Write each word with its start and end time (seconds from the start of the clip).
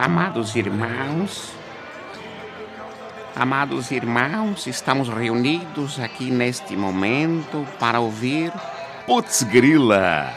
Amados 0.00 0.56
irmãos, 0.56 1.50
amados 3.36 3.90
irmãos, 3.90 4.66
estamos 4.66 5.10
reunidos 5.10 6.00
aqui 6.00 6.30
neste 6.30 6.74
momento 6.74 7.68
para 7.78 8.00
ouvir 8.00 8.50
Putz 9.04 9.42
Grila. 9.42 10.32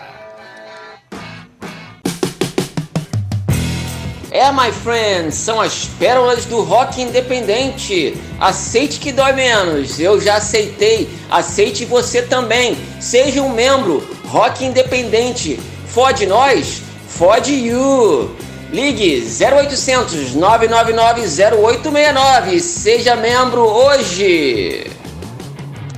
É, 4.29 4.51
my 4.51 4.69
friends, 4.83 5.35
são 5.35 5.61
as 5.61 5.85
pérolas 5.97 6.43
do 6.43 6.61
rock 6.61 7.01
independente. 7.01 8.17
Aceite 8.41 8.99
que 8.99 9.13
dói 9.13 9.31
menos. 9.31 9.97
Eu 9.97 10.19
já 10.19 10.35
aceitei. 10.35 11.07
Aceite 11.31 11.85
você 11.85 12.21
também. 12.21 12.75
Seja 12.99 13.41
um 13.41 13.53
membro. 13.53 14.05
Rock 14.25 14.65
independente. 14.65 15.57
Fode 15.87 16.25
nós, 16.25 16.81
fode 17.07 17.53
you. 17.53 18.42
Ligue 18.73 19.21
0800 19.21 20.33
999 20.33 21.27
0869. 21.27 22.59
Seja 22.59 23.15
membro 23.15 23.67
hoje. 23.67 24.87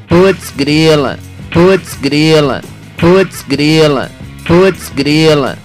Putz 0.09 0.51
grila, 0.57 1.17
putz 1.53 1.95
grila, 2.01 2.61
putz 2.99 3.43
grila, 3.47 4.09
putz 4.45 4.89
grila. 4.93 5.55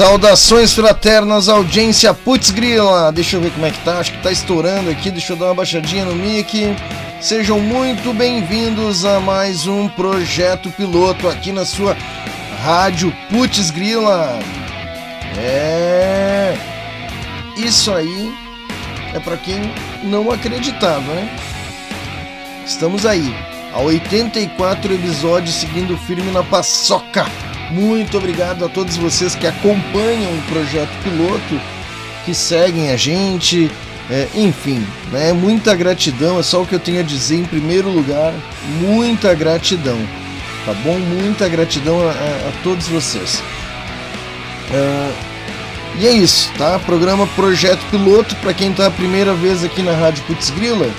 Saudações 0.00 0.72
fraternas, 0.72 1.46
audiência 1.46 2.14
Putz 2.14 2.50
Grila. 2.50 3.12
Deixa 3.12 3.36
eu 3.36 3.40
ver 3.42 3.50
como 3.50 3.66
é 3.66 3.70
que 3.70 3.84
tá, 3.84 3.98
acho 3.98 4.12
que 4.12 4.22
tá 4.22 4.32
estourando 4.32 4.88
aqui. 4.88 5.10
Deixa 5.10 5.34
eu 5.34 5.36
dar 5.36 5.44
uma 5.44 5.56
baixadinha 5.56 6.06
no 6.06 6.14
mic. 6.14 6.74
Sejam 7.20 7.60
muito 7.60 8.14
bem-vindos 8.14 9.04
a 9.04 9.20
mais 9.20 9.66
um 9.66 9.88
projeto 9.88 10.70
piloto 10.70 11.28
aqui 11.28 11.52
na 11.52 11.66
sua 11.66 11.94
Rádio 12.62 13.14
Putz 13.28 13.70
Grila. 13.70 14.38
É. 15.36 16.56
Isso 17.58 17.92
aí 17.92 18.34
é 19.12 19.20
para 19.20 19.36
quem 19.36 19.60
não 20.02 20.30
acreditava, 20.32 21.12
né? 21.12 21.28
Estamos 22.64 23.04
aí, 23.04 23.36
a 23.70 23.80
84 23.80 24.94
episódios 24.94 25.56
seguindo 25.56 25.94
firme 25.98 26.30
na 26.30 26.42
paçoca. 26.42 27.26
Muito 27.70 28.18
obrigado 28.18 28.64
a 28.64 28.68
todos 28.68 28.96
vocês 28.96 29.34
que 29.34 29.46
acompanham 29.46 30.32
o 30.32 30.42
projeto 30.48 30.90
piloto, 31.04 31.60
que 32.24 32.34
seguem 32.34 32.90
a 32.90 32.96
gente, 32.96 33.70
é, 34.10 34.26
enfim, 34.34 34.84
né? 35.12 35.32
Muita 35.32 35.74
gratidão, 35.76 36.38
é 36.38 36.42
só 36.42 36.62
o 36.62 36.66
que 36.66 36.74
eu 36.74 36.80
tenho 36.80 36.98
a 36.98 37.04
dizer 37.04 37.36
em 37.36 37.44
primeiro 37.44 37.88
lugar. 37.88 38.34
Muita 38.80 39.32
gratidão, 39.34 39.98
tá 40.66 40.74
bom? 40.82 40.98
Muita 40.98 41.48
gratidão 41.48 42.00
a, 42.00 42.10
a, 42.10 42.52
todos 42.64 42.88
vocês. 42.88 43.40
Uh, 44.70 45.12
e 46.00 46.06
é 46.08 46.12
isso, 46.12 46.50
tá? 46.58 46.78
Programa 46.80 47.26
Projeto 47.28 47.84
Piloto, 47.90 48.34
para 48.36 48.52
quem 48.52 48.72
tá 48.72 48.86
a 48.86 48.90
primeira 48.90 49.32
vez 49.34 49.62
aqui 49.62 49.82
na 49.82 49.92
Rádio 49.92 50.24
Putz 50.24 50.50
Grila, 50.50 50.90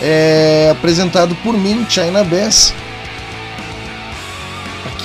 é 0.00 0.68
apresentado 0.72 1.34
por 1.36 1.54
mim, 1.54 1.86
China 1.88 2.24
Bess 2.24 2.72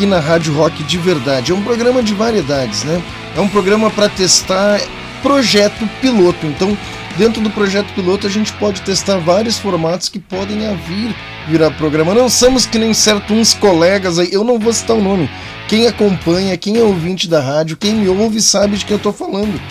aqui 0.02 0.06
na 0.08 0.20
Rádio 0.20 0.52
Rock 0.56 0.84
de 0.84 0.98
Verdade. 0.98 1.52
É 1.52 1.56
um 1.56 1.62
programa 1.62 2.02
de 2.02 2.16
variedades, 2.16 2.84
né? 2.84 3.00
É 3.38 3.40
um 3.40 3.48
programa 3.48 3.92
para 3.92 4.10
testar 4.10 4.82
projeto 5.22 5.88
piloto. 6.02 6.48
Então, 6.48 6.76
dentro 7.20 7.40
do 7.40 7.52
projeto 7.52 7.94
piloto, 7.94 8.26
a 8.26 8.30
gente 8.30 8.52
pode 8.54 8.82
testar 8.82 9.18
vários 9.20 9.60
formatos 9.60 10.10
que 10.10 10.18
podem 10.18 10.58
vir 10.88 11.16
virar 11.48 11.70
programa. 11.72 12.16
Não 12.16 12.30
somos 12.30 12.66
que 12.66 12.80
nem 12.80 12.96
certo 12.96 13.32
uns 13.32 13.54
colegas 13.54 14.18
aí, 14.18 14.34
eu 14.34 14.44
não 14.44 14.58
vou 14.58 14.74
citar 14.74 14.98
o 14.98 15.04
nome. 15.04 15.30
Quem 15.68 15.86
acompanha, 15.86 16.58
quem 16.58 16.78
é 16.78 16.82
ouvinte 16.82 17.30
da 17.30 17.40
rádio, 17.40 17.78
quem 17.78 17.94
me 17.94 18.08
ouve 18.08 18.42
sabe 18.42 18.78
de 18.78 18.86
quem 18.86 18.96
eu 18.96 19.00
tô 19.00 19.14
falando. 19.14 19.62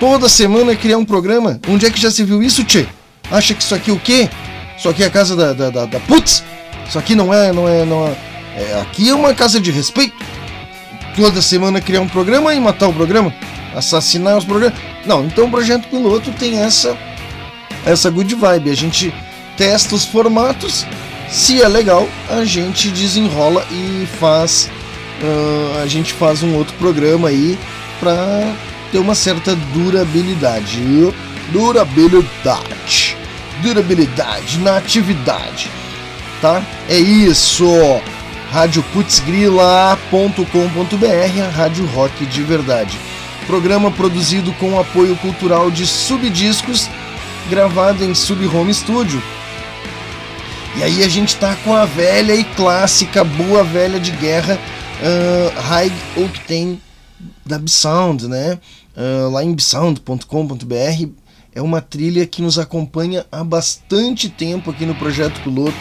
Toda 0.00 0.28
semana 0.28 0.72
é 0.72 0.76
criar 0.76 0.98
um 0.98 1.04
programa. 1.04 1.60
Onde 1.68 1.86
é 1.86 1.90
que 1.92 2.00
já 2.00 2.10
se 2.10 2.24
viu 2.24 2.42
isso, 2.42 2.64
Tchê? 2.64 2.86
Acha 3.30 3.54
que 3.54 3.62
isso 3.62 3.74
aqui 3.74 3.92
é 3.92 3.94
o 3.94 4.00
quê? 4.00 4.28
Isso 4.76 4.88
aqui 4.88 5.04
é 5.04 5.06
a 5.06 5.10
casa 5.10 5.36
da, 5.36 5.52
da, 5.52 5.70
da, 5.70 5.84
da 5.84 6.00
putz? 6.00 6.42
Isso 6.88 6.98
aqui 6.98 7.14
não 7.14 7.32
é, 7.32 7.52
não 7.52 7.68
é, 7.68 7.84
não 7.84 8.08
é 8.08 8.33
é, 8.56 8.80
aqui 8.80 9.08
é 9.08 9.14
uma 9.14 9.34
casa 9.34 9.60
de 9.60 9.70
respeito. 9.70 10.16
Toda 11.16 11.40
semana 11.42 11.80
criar 11.80 12.00
um 12.00 12.08
programa 12.08 12.54
e 12.54 12.60
matar 12.60 12.88
o 12.88 12.92
programa, 12.92 13.32
assassinar 13.74 14.36
os 14.36 14.44
programas. 14.44 14.78
Não, 15.06 15.24
então 15.24 15.46
o 15.46 15.50
projeto 15.50 15.88
piloto 15.88 16.32
tem 16.32 16.58
essa 16.58 16.96
essa 17.84 18.10
good 18.10 18.34
vibe. 18.34 18.70
A 18.70 18.74
gente 18.74 19.14
testa 19.56 19.94
os 19.94 20.04
formatos, 20.04 20.86
se 21.28 21.62
é 21.62 21.68
legal, 21.68 22.08
a 22.30 22.44
gente 22.44 22.90
desenrola 22.90 23.64
e 23.70 24.06
faz 24.18 24.70
uh, 25.22 25.82
a 25.82 25.86
gente 25.86 26.12
faz 26.12 26.42
um 26.42 26.54
outro 26.54 26.74
programa 26.76 27.28
aí 27.28 27.58
para 28.00 28.54
ter 28.90 28.98
uma 28.98 29.14
certa 29.14 29.54
durabilidade. 29.72 30.80
Durabilidade. 31.52 33.16
Durabilidade 33.62 34.58
na 34.58 34.76
atividade. 34.76 35.70
Tá? 36.40 36.62
É 36.88 36.98
isso 36.98 37.66
radioputzgrila.com.br, 38.54 41.42
a 41.42 41.50
Rádio 41.50 41.84
Rock 41.86 42.24
de 42.24 42.40
Verdade. 42.40 42.96
Programa 43.48 43.90
produzido 43.90 44.52
com 44.52 44.78
apoio 44.78 45.16
cultural 45.16 45.72
de 45.72 45.84
Subdiscos, 45.84 46.88
gravado 47.50 48.04
em 48.04 48.14
Sub 48.14 48.46
Home 48.46 48.72
Studio. 48.72 49.20
E 50.76 50.84
aí 50.84 51.02
a 51.02 51.08
gente 51.08 51.34
tá 51.34 51.56
com 51.64 51.74
a 51.74 51.84
velha 51.84 52.32
e 52.32 52.44
clássica, 52.44 53.24
boa 53.24 53.64
velha 53.64 53.98
de 53.98 54.12
guerra, 54.12 54.56
uh, 55.00 55.60
High 55.60 55.92
Octane 56.16 56.80
da 57.44 57.58
Bsound, 57.58 58.28
né? 58.28 58.60
Uh, 58.96 59.30
lá 59.30 59.42
em 59.42 59.52
bsound.com.br 59.52 61.08
é 61.52 61.60
uma 61.60 61.80
trilha 61.80 62.24
que 62.24 62.40
nos 62.40 62.56
acompanha 62.56 63.26
há 63.32 63.42
bastante 63.42 64.28
tempo 64.28 64.70
aqui 64.70 64.86
no 64.86 64.94
projeto 64.94 65.42
piloto 65.42 65.74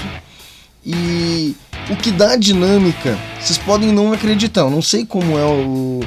e 0.84 1.56
o 1.90 1.96
que 1.96 2.12
dá 2.12 2.36
dinâmica, 2.36 3.18
vocês 3.40 3.58
podem 3.58 3.92
não 3.92 4.14
acreditar, 4.14 4.62
eu 4.62 4.70
não 4.70 4.82
sei 4.82 5.06
como 5.06 5.38
é 5.38 5.44
o, 5.44 6.00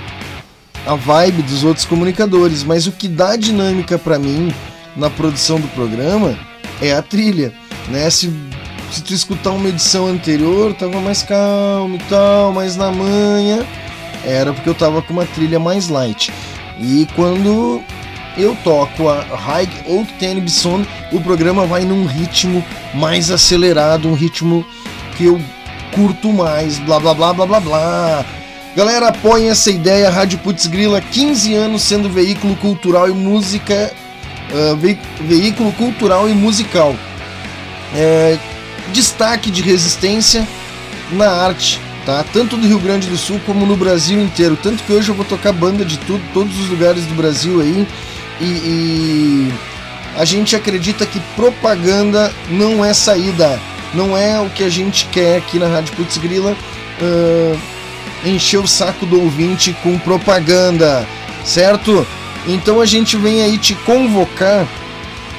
a 0.87 0.95
vibe 0.95 1.43
dos 1.43 1.65
outros 1.65 1.85
comunicadores, 1.85 2.63
mas 2.63 2.87
o 2.87 2.93
que 2.93 3.09
dá 3.09 3.37
dinâmica 3.37 3.99
para 3.99 4.19
mim 4.19 4.53
na 4.97 5.11
produção 5.11 5.61
do 5.61 5.69
programa 5.69 6.39
é 6.81 6.93
a 6.93 7.03
trilha, 7.03 7.53
né? 7.89 8.09
Se, 8.09 8.33
se 8.91 9.03
tu 9.03 9.13
escutar 9.13 9.51
uma 9.51 9.69
edição 9.69 10.07
anterior, 10.07 10.73
tava 10.75 11.01
mais 11.01 11.23
calmo 11.23 11.97
e 11.97 12.03
tal, 12.09 12.53
mais 12.53 12.77
na 12.77 12.91
manha, 12.91 13.67
era 14.25 14.53
porque 14.53 14.69
eu 14.69 14.75
tava 14.75 15.03
com 15.03 15.13
uma 15.13 15.27
trilha 15.27 15.59
mais 15.59 15.89
light. 15.89 16.33
E 16.81 17.07
quando 17.15 17.83
eu 18.37 18.57
toco 18.63 19.09
a 19.09 19.23
High 19.23 19.69
Octane 19.87 20.41
Bison, 20.41 20.85
o 21.13 21.21
programa 21.21 21.67
vai 21.67 21.85
num 21.85 22.07
ritmo 22.07 22.65
mais 22.95 23.31
acelerado, 23.31 24.09
um 24.09 24.15
ritmo 24.15 24.65
que 25.17 25.25
eu 25.25 25.41
curto 25.97 26.31
mais, 26.31 26.79
blá 26.79 27.01
blá 27.01 27.15
blá 27.15 27.33
blá 27.33 27.47
blá 27.47 27.61
blá. 27.61 28.25
Galera, 28.77 29.09
apoiem 29.09 29.49
essa 29.49 29.71
ideia, 29.71 30.11
Rádio 30.11 30.39
Putz 30.41 30.67
Grila, 30.67 31.01
15 31.01 31.55
anos 31.55 31.81
sendo 31.81 32.11
veículo 32.11 32.55
cultural 32.57 33.09
e 33.09 33.13
música, 33.13 33.91
uh, 34.53 34.77
ve 34.77 34.99
veículo 35.23 35.73
cultural 35.73 36.29
e 36.29 36.35
musical. 36.35 36.95
É, 37.95 38.37
destaque 38.93 39.51
de 39.51 39.63
resistência 39.63 40.47
na 41.13 41.31
arte, 41.31 41.81
tá? 42.05 42.23
Tanto 42.31 42.59
do 42.59 42.67
Rio 42.67 42.79
Grande 42.79 43.09
do 43.09 43.17
Sul 43.17 43.41
como 43.47 43.65
no 43.65 43.77
Brasil 43.77 44.21
inteiro. 44.21 44.59
Tanto 44.63 44.83
que 44.83 44.93
hoje 44.93 45.09
eu 45.09 45.15
vou 45.15 45.25
tocar 45.25 45.53
banda 45.53 45.83
de 45.83 45.97
tudo, 46.01 46.23
todos 46.35 46.59
os 46.61 46.69
lugares 46.69 47.07
do 47.07 47.15
Brasil 47.15 47.63
aí. 47.63 47.89
E, 48.39 48.45
e 48.45 49.55
a 50.19 50.27
gente 50.27 50.55
acredita 50.55 51.07
que 51.07 51.19
propaganda 51.35 52.31
não 52.51 52.85
é 52.85 52.93
saída, 52.93 53.59
não 53.97 54.17
é 54.17 54.41
o 54.41 54.51
que 54.51 54.63
a 54.63 54.69
gente 54.69 55.07
quer 55.07 55.39
aqui 55.39 55.59
na 55.59 55.67
Rádio 55.67 55.95
Putz 55.95 56.19
Grila. 56.19 56.57
Uh, 57.01 57.59
encher 58.25 58.59
o 58.59 58.67
saco 58.67 59.07
do 59.07 59.21
ouvinte 59.21 59.77
com 59.83 59.99
propaganda, 59.99 61.07
certo? 61.45 62.07
Então 62.47 62.81
a 62.81 62.87
gente 62.87 63.17
vem 63.17 63.43
aí 63.43 63.59
te 63.59 63.75
convocar 63.75 64.67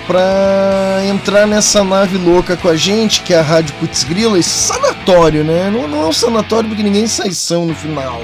para 0.06 1.01
entrar 1.06 1.45
nessa 1.45 1.83
nave 1.83 2.18
louca 2.18 2.56
com 2.56 2.69
a 2.69 2.75
gente, 2.75 3.21
que 3.21 3.33
é 3.33 3.39
a 3.39 3.42
Rádio 3.42 3.75
Putz 3.75 4.04
Grila, 4.04 4.39
esse 4.39 4.50
sanatório, 4.50 5.44
né? 5.44 5.69
Não, 5.69 5.88
não 5.88 6.03
é 6.03 6.06
um 6.07 6.13
sanatório 6.13 6.69
porque 6.69 6.83
ninguém 6.83 7.07
sai 7.07 7.31
são 7.31 7.65
no 7.65 7.75
final 7.75 8.21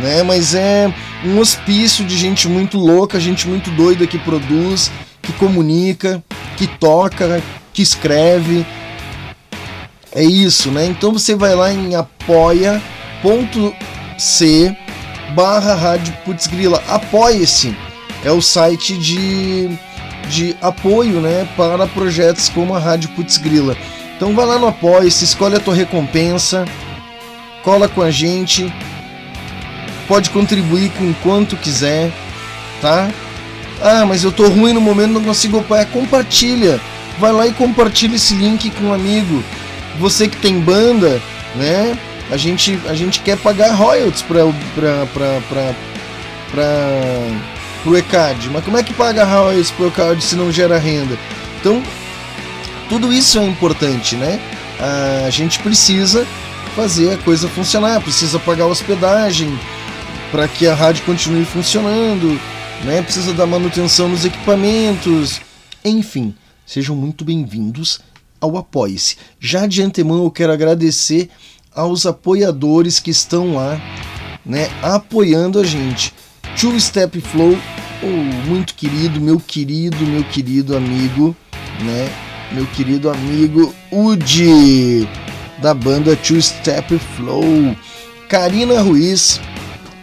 né? 0.00 0.22
Mas 0.22 0.54
é 0.54 0.92
um 1.24 1.38
hospício 1.38 2.04
de 2.04 2.16
gente 2.16 2.48
muito 2.48 2.78
louca, 2.78 3.20
gente 3.20 3.48
muito 3.48 3.70
doida 3.70 4.06
que 4.06 4.18
produz, 4.18 4.90
que 5.22 5.32
comunica, 5.34 6.22
que 6.56 6.66
toca, 6.66 7.42
que 7.72 7.82
escreve. 7.82 8.66
É 10.12 10.22
isso, 10.24 10.70
né? 10.70 10.86
Então 10.86 11.12
você 11.12 11.34
vai 11.34 11.54
lá 11.54 11.72
em 11.72 11.94
apoia.c 11.94 12.80
barra 15.34 15.74
Rádio 15.74 16.12
Putz 16.24 16.46
Grila. 16.46 16.82
Apoie-se. 16.88 17.76
É 18.24 18.30
o 18.30 18.42
site 18.42 18.98
de, 18.98 19.70
de 20.28 20.56
apoio 20.60 21.20
né, 21.20 21.48
para 21.56 21.86
projetos 21.86 22.48
como 22.48 22.74
a 22.74 22.78
Rádio 22.78 23.08
Putz 23.10 23.38
Grila. 23.38 23.76
Então 24.16 24.34
vai 24.34 24.44
lá 24.44 24.58
no 24.58 24.66
Apoia-se, 24.66 25.24
escolhe 25.24 25.56
a 25.56 25.60
tua 25.60 25.74
recompensa, 25.74 26.66
cola 27.62 27.88
com 27.88 28.02
a 28.02 28.10
gente, 28.10 28.70
pode 30.06 30.28
contribuir 30.28 30.90
com 30.90 31.14
quanto 31.22 31.56
quiser, 31.56 32.12
tá? 32.82 33.08
Ah, 33.80 34.04
mas 34.04 34.22
eu 34.22 34.30
tô 34.30 34.46
ruim 34.48 34.74
no 34.74 34.80
momento, 34.80 35.12
não 35.12 35.24
consigo 35.24 35.60
apoiar. 35.60 35.86
Compartilha. 35.86 36.78
Vai 37.18 37.32
lá 37.32 37.46
e 37.46 37.52
compartilha 37.52 38.16
esse 38.16 38.34
link 38.34 38.70
com 38.72 38.84
um 38.86 38.92
amigo. 38.92 39.42
Você 39.98 40.28
que 40.28 40.36
tem 40.36 40.60
banda, 40.60 41.20
né? 41.56 41.98
A 42.30 42.36
gente, 42.36 42.78
a 42.86 42.94
gente 42.94 43.20
quer 43.20 43.36
pagar 43.36 43.72
royalties 43.74 44.22
para 44.22 44.44
pro 47.82 47.96
ECAD. 47.96 48.50
Mas 48.50 48.64
como 48.64 48.76
é 48.76 48.82
que 48.82 48.94
paga 48.94 49.24
royalties 49.24 49.70
pro 49.70 49.88
ECAD 49.88 50.22
se 50.22 50.36
não 50.36 50.52
gera 50.52 50.78
renda? 50.78 51.18
Então, 51.60 51.82
tudo 52.88 53.12
isso 53.12 53.38
é 53.38 53.44
importante, 53.44 54.16
né? 54.16 54.40
A 55.26 55.30
gente 55.30 55.58
precisa 55.58 56.26
fazer 56.74 57.14
a 57.14 57.18
coisa 57.18 57.48
funcionar, 57.48 58.00
precisa 58.00 58.38
pagar 58.38 58.66
hospedagem 58.66 59.58
para 60.30 60.46
que 60.46 60.66
a 60.66 60.74
rádio 60.74 61.04
continue 61.04 61.44
funcionando, 61.44 62.40
né? 62.84 63.02
Precisa 63.02 63.34
dar 63.34 63.46
manutenção 63.46 64.08
nos 64.08 64.24
equipamentos, 64.24 65.40
enfim. 65.84 66.34
Sejam 66.64 66.94
muito 66.94 67.24
bem-vindos 67.24 68.00
ao 68.40 68.56
Apoie-se. 68.56 69.16
Já 69.38 69.66
de 69.66 69.82
antemão 69.82 70.24
eu 70.24 70.30
quero 70.30 70.52
agradecer 70.52 71.28
aos 71.74 72.06
apoiadores 72.06 72.98
que 72.98 73.10
estão 73.10 73.54
lá, 73.54 73.80
né, 74.44 74.68
apoiando 74.82 75.58
a 75.58 75.64
gente. 75.64 76.12
Two 76.58 76.78
Step 76.80 77.20
Flow, 77.20 77.56
oh, 78.02 78.06
muito 78.48 78.74
querido, 78.74 79.20
meu 79.20 79.38
querido, 79.38 79.96
meu 80.04 80.24
querido 80.24 80.76
amigo, 80.76 81.36
né? 81.82 82.10
Meu 82.52 82.66
querido 82.66 83.08
amigo 83.08 83.72
Udi 83.92 85.08
da 85.62 85.72
banda 85.72 86.16
Two 86.16 86.42
Step 86.42 86.98
Flow. 87.16 87.76
Karina 88.28 88.80
Ruiz, 88.80 89.40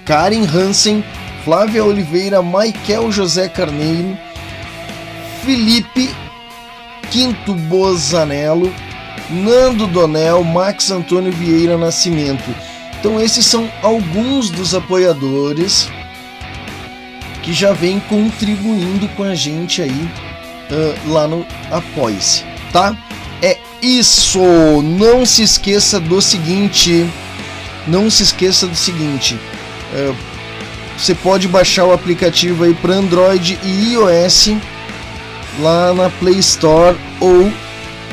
Karen 0.06 0.45
Hansen, 0.45 1.04
Flávia 1.44 1.84
Oliveira, 1.84 2.42
Michael 2.42 3.12
José 3.12 3.48
Carneiro, 3.48 4.18
Felipe 5.44 6.10
Quinto 7.12 7.54
Bozanello, 7.54 8.74
Nando 9.30 9.88
Donel, 9.88 10.44
Max 10.44 10.92
Antônio 10.92 11.31
Vieira 11.31 11.77
Nascimento. 11.77 12.54
Então 13.00 13.21
esses 13.21 13.45
são 13.45 13.69
alguns 13.81 14.50
dos 14.50 14.74
apoiadores 14.74 15.89
que 17.44 17.54
já 17.54 17.71
vêm 17.71 18.00
contribuindo 18.00 19.07
com 19.09 19.24
a 19.24 19.33
gente 19.33 19.81
aí 19.81 20.09
uh, 20.69 21.12
lá 21.12 21.27
no 21.27 21.45
Apoie-se, 21.71 22.44
tá? 22.74 22.95
É 23.42 23.57
isso! 23.81 24.42
Não 24.81 25.25
se 25.25 25.44
esqueça 25.44 26.00
do 26.00 26.21
seguinte, 26.21 27.07
não 27.88 28.10
se 28.10 28.24
esqueça 28.24 28.68
do 28.68 28.75
seguinte, 28.75 29.39
uh, 29.94 30.15
você 30.98 31.13
pode 31.13 31.48
baixar 31.48 31.86
o 31.86 31.94
aplicativo 31.94 32.63
aí 32.63 32.74
para 32.74 32.95
Android 32.95 33.60
e 33.63 33.94
iOS 33.94 34.57
lá 35.59 35.94
na 35.94 36.09
Play 36.09 36.39
Store 36.39 36.98
ou 37.19 37.51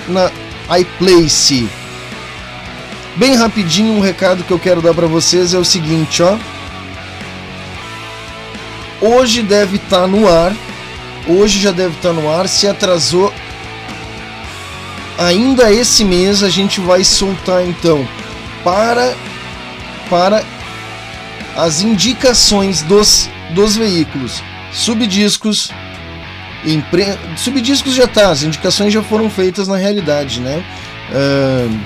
na 0.08 0.31
iPlace. 0.79 1.69
Bem 3.17 3.35
rapidinho, 3.35 3.94
um 3.94 4.00
recado 4.00 4.43
que 4.43 4.50
eu 4.50 4.58
quero 4.58 4.82
dar 4.82 4.93
para 4.94 5.06
vocês 5.06 5.55
é 5.55 5.58
o 5.58 5.64
seguinte, 5.64 6.23
ó. 6.23 6.37
Hoje 9.00 9.43
deve 9.43 9.76
estar 9.76 10.02
tá 10.02 10.06
no 10.06 10.29
ar. 10.29 10.52
Hoje 11.26 11.61
já 11.61 11.70
deve 11.70 11.94
estar 11.96 12.11
tá 12.11 12.14
no 12.14 12.31
ar. 12.31 12.49
Se 12.49 12.67
atrasou 12.67 13.32
ainda 15.19 15.73
esse 15.73 16.05
mês 16.05 16.43
a 16.43 16.49
gente 16.49 16.81
vai 16.81 17.05
soltar 17.05 17.64
então 17.64 18.06
para 18.64 19.14
para 20.11 20.44
as 21.56 21.81
indicações 21.82 22.82
dos, 22.82 23.29
dos 23.50 23.76
veículos. 23.76 24.43
Subdiscos, 24.73 25.70
impre... 26.64 27.05
subdiscos 27.37 27.94
já 27.94 28.06
tá, 28.06 28.31
as 28.31 28.43
indicações 28.43 28.93
já 28.93 29.02
foram 29.02 29.28
feitas 29.31 29.69
na 29.69 29.76
realidade, 29.76 30.40
né? 30.40 30.64
Uh, 31.11 31.81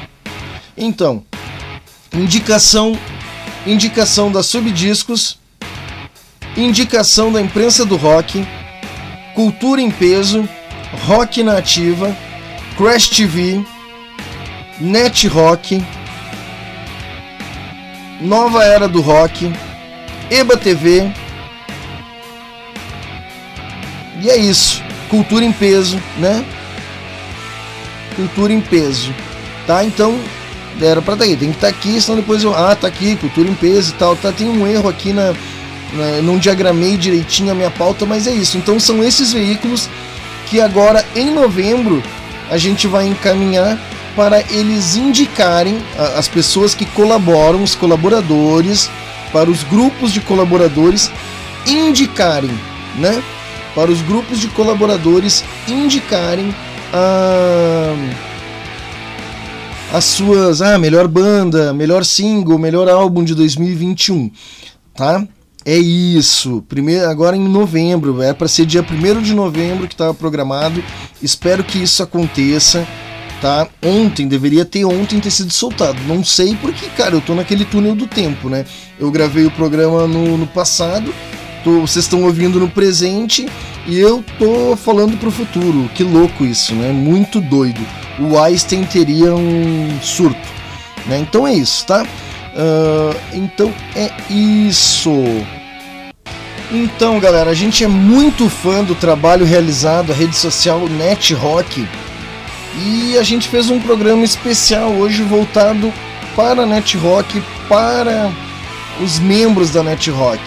então, 0.76 1.25
indicação, 2.12 2.98
indicação 3.66 4.30
da 4.30 4.42
subdiscos, 4.42 5.38
indicação 6.56 7.32
da 7.32 7.40
imprensa 7.40 7.84
do 7.84 7.96
rock, 7.96 8.46
cultura 9.34 9.80
em 9.80 9.90
peso, 9.90 10.48
rock 11.06 11.42
nativa, 11.42 12.16
Crash 12.76 13.08
TV, 13.08 13.64
Net 14.80 15.26
Rock 15.26 15.82
Nova 18.20 18.64
Era 18.64 18.88
do 18.88 19.00
Rock, 19.00 19.52
EBA 20.28 20.56
TV. 20.56 21.12
E 24.20 24.31
é 24.31 24.37
isso. 24.37 24.82
Cultura 25.09 25.44
em 25.44 25.53
peso, 25.53 26.00
né? 26.19 26.44
Cultura 28.17 28.53
em 28.53 28.61
peso. 28.61 29.15
Tá? 29.67 29.85
Então, 29.85 30.19
era 30.81 31.00
pra 31.00 31.15
estar 31.15 31.26
tá. 31.26 31.31
Tem 31.31 31.50
que 31.50 31.56
estar 31.56 31.61
tá 31.61 31.69
aqui, 31.69 32.00
senão 32.00 32.19
depois 32.19 32.43
eu. 32.43 32.55
Ah, 32.55 32.75
tá 32.75 32.88
aqui, 32.88 33.17
cultura 33.17 33.49
em 33.49 33.55
peso 33.55 33.93
e 33.93 33.94
tal. 33.94 34.17
Tá, 34.17 34.32
tem 34.32 34.49
um 34.49 34.67
erro 34.67 34.88
aqui 34.88 35.12
na. 35.12 35.35
na 35.93 36.23
não 36.23 36.38
diagramei 36.38 36.97
direitinho 36.97 37.53
a 37.53 37.55
minha 37.55 37.70
pauta, 37.70 38.05
mas 38.05 38.26
é 38.26 38.32
isso. 38.32 38.56
Então 38.56 38.79
são 38.81 39.03
esses 39.03 39.32
veículos 39.32 39.88
que 40.47 40.61
agora 40.61 41.05
em 41.14 41.31
novembro 41.31 42.03
a 42.50 42.56
gente 42.56 42.87
vai 42.87 43.06
encaminhar 43.06 43.79
para 44.17 44.41
eles 44.50 44.97
indicarem 44.97 45.79
as 46.17 46.26
pessoas 46.26 46.75
que 46.75 46.85
colaboram, 46.87 47.62
os 47.62 47.75
colaboradores, 47.75 48.91
para 49.32 49.49
os 49.49 49.62
grupos 49.62 50.12
de 50.12 50.21
colaboradores 50.21 51.11
indicarem, 51.67 52.50
né? 52.97 53.23
Para 53.78 53.92
os 53.92 54.02
grupos 54.02 54.40
de 54.40 54.48
colaboradores 54.48 55.44
indicarem 55.69 56.52
a, 56.92 57.94
as 59.92 60.02
suas, 60.02 60.60
ah, 60.60 60.76
melhor 60.76 61.06
banda, 61.06 61.72
melhor 61.72 62.04
single, 62.04 62.58
melhor 62.58 62.88
álbum 62.88 63.22
de 63.22 63.36
2021, 63.36 64.32
tá? 64.96 65.25
É 65.64 65.76
isso. 65.76 66.64
Primeiro, 66.69 67.08
agora 67.08 67.36
em 67.36 67.48
novembro, 67.48 68.20
é 68.20 68.34
para 68.34 68.48
ser 68.48 68.66
dia 68.66 68.82
1 68.84 69.22
de 69.22 69.32
novembro 69.32 69.86
que 69.86 69.94
estava 69.94 70.12
programado. 70.12 70.82
Espero 71.22 71.62
que 71.62 71.78
isso 71.78 72.02
aconteça 72.02 72.85
tá? 73.40 73.68
Ontem, 73.80 74.26
deveria 74.26 74.64
ter 74.64 74.85
ontem 74.85 75.20
ter 75.20 75.30
sido 75.30 75.52
soltado. 75.52 75.97
Não 76.08 76.25
sei 76.25 76.56
porque, 76.61 76.87
cara, 76.97 77.14
eu 77.14 77.20
tô 77.20 77.32
naquele 77.32 77.64
túnel 77.64 77.94
do 77.94 78.08
tempo, 78.08 78.49
né? 78.49 78.64
Eu 78.99 79.08
gravei 79.12 79.47
o 79.47 79.50
programa 79.52 80.08
no, 80.08 80.37
no 80.37 80.47
passado, 80.49 81.14
tô, 81.65 81.81
vocês 81.81 82.05
estão 82.05 82.23
ouvindo 82.25 82.59
no 82.59 82.69
presente 82.69 83.47
e 83.87 83.99
eu 83.99 84.25
tô 84.38 84.77
falando 84.77 85.19
pro 85.19 85.31
futuro. 85.31 85.88
Que 85.95 86.03
louco 86.03 86.45
isso, 86.45 86.75
né? 86.75 86.93
Muito 86.93 87.41
doido. 87.41 87.81
O 88.19 88.38
Einstein 88.38 88.85
teria 88.85 89.35
um 89.35 89.99
surto, 90.03 90.49
né? 91.07 91.19
Então 91.19 91.47
é 91.47 91.55
isso, 91.55 91.87
tá? 91.87 92.03
Uh, 92.03 93.17
então 93.33 93.73
é 93.95 94.11
isso. 94.31 95.12
Então, 96.71 97.19
galera, 97.19 97.50
a 97.50 97.55
gente 97.55 97.83
é 97.83 97.88
muito 97.88 98.49
fã 98.49 98.85
do 98.85 98.95
trabalho 98.95 99.47
realizado, 99.47 100.12
a 100.12 100.15
rede 100.15 100.37
social 100.37 100.87
Net 100.88 101.33
Rock 101.33 101.87
e 102.77 103.19
a 103.19 103.23
gente 103.23 103.49
fez 103.49 103.71
um 103.71 103.81
programa 103.81 104.25
especial 104.25 104.91
hoje 104.93 105.23
voltado 105.23 105.93
para 106.37 106.62
a 106.62 106.67
NetRock, 106.67 107.43
para 107.69 108.31
os 109.00 109.19
membros 109.19 109.71
da 109.71 109.83
NetRock, 109.83 110.41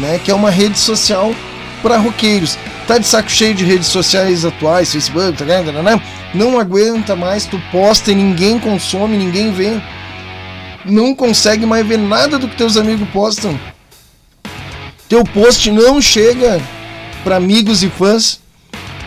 né, 0.00 0.20
que 0.22 0.30
é 0.30 0.34
uma 0.34 0.50
rede 0.50 0.78
social 0.78 1.34
para 1.82 1.98
roqueiros. 1.98 2.58
Tá 2.86 2.98
de 2.98 3.06
saco 3.06 3.30
cheio 3.30 3.54
de 3.54 3.64
redes 3.64 3.86
sociais 3.86 4.44
atuais, 4.44 4.92
Facebook, 4.92 5.38
tá, 5.38 5.44
tá, 5.44 5.62
tá, 5.62 6.02
não 6.34 6.58
aguenta 6.58 7.14
mais, 7.14 7.46
tu 7.46 7.60
posta 7.70 8.10
e 8.10 8.14
ninguém 8.14 8.58
consome, 8.58 9.16
ninguém 9.16 9.52
vê. 9.52 9.80
Não 10.84 11.14
consegue 11.14 11.64
mais 11.64 11.86
ver 11.86 11.98
nada 11.98 12.38
do 12.38 12.48
que 12.48 12.56
teus 12.56 12.76
amigos 12.76 13.08
postam. 13.10 13.58
Teu 15.08 15.22
post 15.24 15.70
não 15.70 16.00
chega 16.00 16.60
para 17.22 17.36
amigos 17.36 17.82
e 17.82 17.88
fãs 17.88 18.40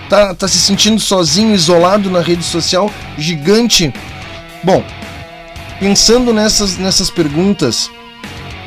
tá, 0.10 0.34
tá 0.34 0.48
se 0.48 0.58
sentindo 0.60 1.00
sozinho, 1.00 1.54
isolado 1.54 2.10
na 2.10 2.22
rede 2.22 2.44
social 2.44 2.92
gigante? 3.18 3.94
Bom, 4.64 4.84
pensando 5.80 6.34
nessas, 6.34 6.78
nessas 6.78 7.10
perguntas, 7.10 7.90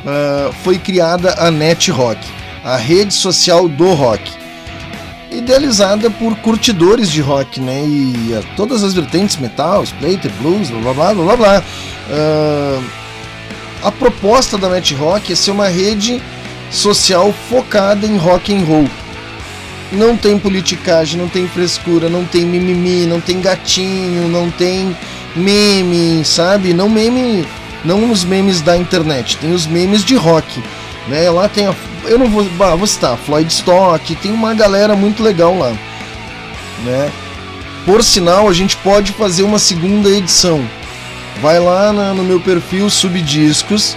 uh, 0.05 0.53
foi 0.63 0.77
criada 0.77 1.35
a 1.37 1.49
Net 1.51 1.91
Rock, 1.91 2.19
a 2.63 2.75
rede 2.75 3.13
social 3.13 3.67
do 3.67 3.93
rock, 3.93 4.31
idealizada 5.31 6.09
por 6.09 6.35
curtidores 6.37 7.11
de 7.11 7.21
rock, 7.21 7.59
né? 7.59 7.83
E 7.85 8.33
uh, 8.33 8.45
todas 8.55 8.83
as 8.83 8.93
vertentes 8.93 9.37
metal, 9.37 9.83
splatter, 9.83 10.31
blues, 10.41 10.69
blá 10.69 10.93
blá 10.93 11.13
blá 11.13 11.23
blá 11.23 11.35
blá. 11.35 11.63
Uh, 12.09 12.83
a 13.83 13.91
proposta 13.91 14.57
da 14.57 14.69
Net 14.69 14.93
Rock 14.93 15.31
é 15.31 15.35
ser 15.35 15.51
uma 15.51 15.67
rede 15.67 16.21
social 16.69 17.33
focada 17.49 18.05
em 18.05 18.17
rock 18.17 18.53
and 18.53 18.65
roll 18.65 18.89
não 19.91 20.15
tem 20.15 20.37
politicagem, 20.37 21.19
não 21.19 21.27
tem 21.27 21.47
frescura, 21.47 22.09
não 22.09 22.23
tem 22.25 22.45
mimimi, 22.45 23.05
não 23.05 23.19
tem 23.19 23.41
gatinho, 23.41 24.27
não 24.27 24.51
tem 24.51 24.95
meme, 25.35 26.23
sabe? 26.23 26.73
Não 26.73 26.89
meme, 26.89 27.45
não 27.83 28.11
os 28.11 28.23
memes 28.23 28.61
da 28.61 28.77
internet, 28.77 29.37
tem 29.37 29.53
os 29.53 29.65
memes 29.65 30.03
de 30.03 30.15
rock, 30.15 30.63
né? 31.07 31.29
Lá 31.29 31.47
tem 31.47 31.67
a, 31.67 31.75
eu 32.05 32.17
não 32.17 32.29
vou, 32.29 32.43
bah, 32.51 32.75
vou 32.75 32.87
citar, 32.87 33.17
Floyd 33.17 33.51
Stock, 33.51 34.15
tem 34.15 34.31
uma 34.31 34.53
galera 34.53 34.95
muito 34.95 35.23
legal 35.23 35.57
lá, 35.57 35.71
né? 36.83 37.11
Por 37.85 38.03
sinal, 38.03 38.47
a 38.47 38.53
gente 38.53 38.77
pode 38.77 39.11
fazer 39.13 39.43
uma 39.43 39.57
segunda 39.57 40.09
edição. 40.09 40.63
Vai 41.41 41.59
lá 41.59 41.93
na, 41.93 42.13
no 42.13 42.23
meu 42.23 42.39
perfil 42.39 42.89
Subdiscos, 42.89 43.95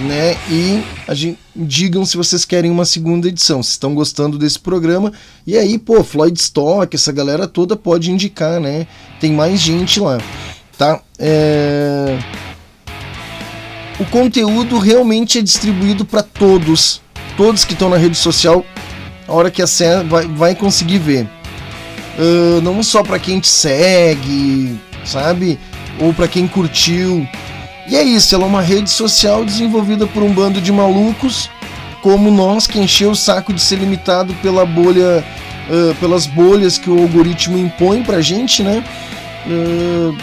né? 0.00 0.36
E 0.48 0.82
a 1.06 1.14
gente, 1.14 1.38
digam 1.54 2.04
se 2.04 2.16
vocês 2.16 2.44
querem 2.44 2.70
uma 2.70 2.84
segunda 2.84 3.28
edição, 3.28 3.62
se 3.62 3.72
estão 3.72 3.94
gostando 3.94 4.38
desse 4.38 4.58
programa. 4.58 5.12
E 5.46 5.56
aí, 5.56 5.78
pô, 5.78 6.02
Floyd 6.02 6.38
Stock, 6.38 6.94
essa 6.96 7.12
galera 7.12 7.46
toda 7.46 7.76
pode 7.76 8.10
indicar, 8.10 8.58
né? 8.60 8.86
Tem 9.20 9.32
mais 9.32 9.60
gente 9.60 10.00
lá, 10.00 10.18
tá? 10.76 11.00
É... 11.18 12.18
O 13.98 14.04
conteúdo 14.06 14.78
realmente 14.78 15.38
é 15.38 15.42
distribuído 15.42 16.04
para 16.04 16.22
todos, 16.22 17.00
todos 17.36 17.64
que 17.64 17.74
estão 17.74 17.88
na 17.88 17.96
rede 17.96 18.16
social. 18.16 18.64
A 19.26 19.32
hora 19.32 19.50
que 19.50 19.62
acessa 19.62 20.02
vai, 20.04 20.26
vai 20.26 20.54
conseguir 20.54 20.98
ver. 20.98 21.28
Uh, 22.18 22.60
não 22.60 22.82
só 22.82 23.02
para 23.02 23.18
quem 23.18 23.40
te 23.40 23.48
segue, 23.48 24.78
sabe? 25.04 25.58
Ou 26.00 26.12
para 26.12 26.28
quem 26.28 26.46
curtiu. 26.46 27.26
E 27.88 27.96
é 27.96 28.02
isso, 28.02 28.34
ela 28.34 28.44
é 28.44 28.46
uma 28.46 28.62
rede 28.62 28.90
social 28.90 29.44
desenvolvida 29.44 30.06
por 30.06 30.22
um 30.22 30.32
bando 30.32 30.60
de 30.60 30.72
malucos 30.72 31.50
como 32.04 32.30
nós 32.30 32.66
que 32.66 32.78
encheu 32.78 33.12
o 33.12 33.16
saco 33.16 33.50
de 33.50 33.62
ser 33.62 33.76
limitado 33.76 34.34
pela 34.42 34.66
bolha, 34.66 35.24
uh, 35.70 35.94
pelas 35.94 36.26
bolhas 36.26 36.76
que 36.76 36.90
o 36.90 37.00
algoritmo 37.00 37.56
impõe 37.56 38.02
pra 38.02 38.20
gente, 38.20 38.62
né? 38.62 38.84
Uh, 39.46 40.14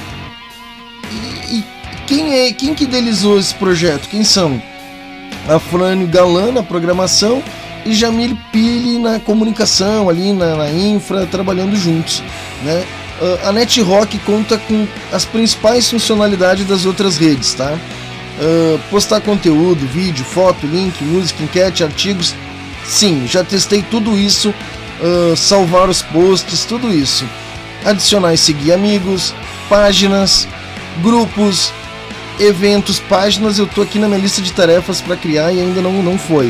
e, 1.12 1.56
e, 1.56 1.64
quem 2.12 2.34
é 2.34 2.52
quem 2.52 2.76
que 2.76 2.84
idealizou 2.84 3.40
esse 3.40 3.56
projeto? 3.56 4.10
Quem 4.10 4.22
são? 4.22 4.62
A 5.48 5.58
Frânio 5.58 6.06
Galan 6.08 6.52
na 6.52 6.62
programação 6.62 7.42
e 7.86 7.94
Jamil 7.94 8.38
Pili 8.52 9.00
na 9.00 9.18
comunicação 9.22 10.10
ali 10.10 10.34
na, 10.34 10.58
na 10.58 10.70
infra 10.70 11.26
trabalhando 11.26 11.74
juntos, 11.78 12.22
né? 12.64 12.84
A 13.46 13.54
NetRock 13.54 14.18
conta 14.20 14.58
com 14.58 14.86
as 15.10 15.24
principais 15.24 15.90
funcionalidades 15.90 16.68
das 16.68 16.86
outras 16.86 17.16
redes, 17.16 17.54
tá? 17.54 17.78
Uh, 18.40 18.78
postar 18.90 19.22
conteúdo, 19.22 19.88
vídeo, 19.88 20.26
foto, 20.26 20.68
link, 20.68 21.02
música, 21.04 21.42
enquete, 21.42 21.82
artigos. 21.82 22.36
Sim, 22.84 23.26
já 23.26 23.42
testei 23.42 23.86
tudo 23.90 24.18
isso. 24.18 24.54
Uh, 25.00 25.36
salvar 25.38 25.88
os 25.88 26.02
posts, 26.02 26.66
tudo 26.66 26.94
isso. 26.94 27.26
Adicionar 27.86 28.34
e 28.34 28.38
seguir 28.38 28.74
amigos, 28.74 29.34
páginas, 29.70 30.48
grupos, 31.02 31.72
eventos, 32.42 33.00
páginas. 33.00 33.58
Eu 33.58 33.68
tô 33.68 33.82
aqui 33.82 34.00
na 34.00 34.08
minha 34.08 34.20
lista 34.20 34.42
de 34.42 34.52
tarefas 34.52 35.02
para 35.02 35.16
criar 35.16 35.52
e 35.52 35.62
ainda 35.62 35.82
não, 35.82 36.04
não 36.04 36.18
foi. 36.18 36.48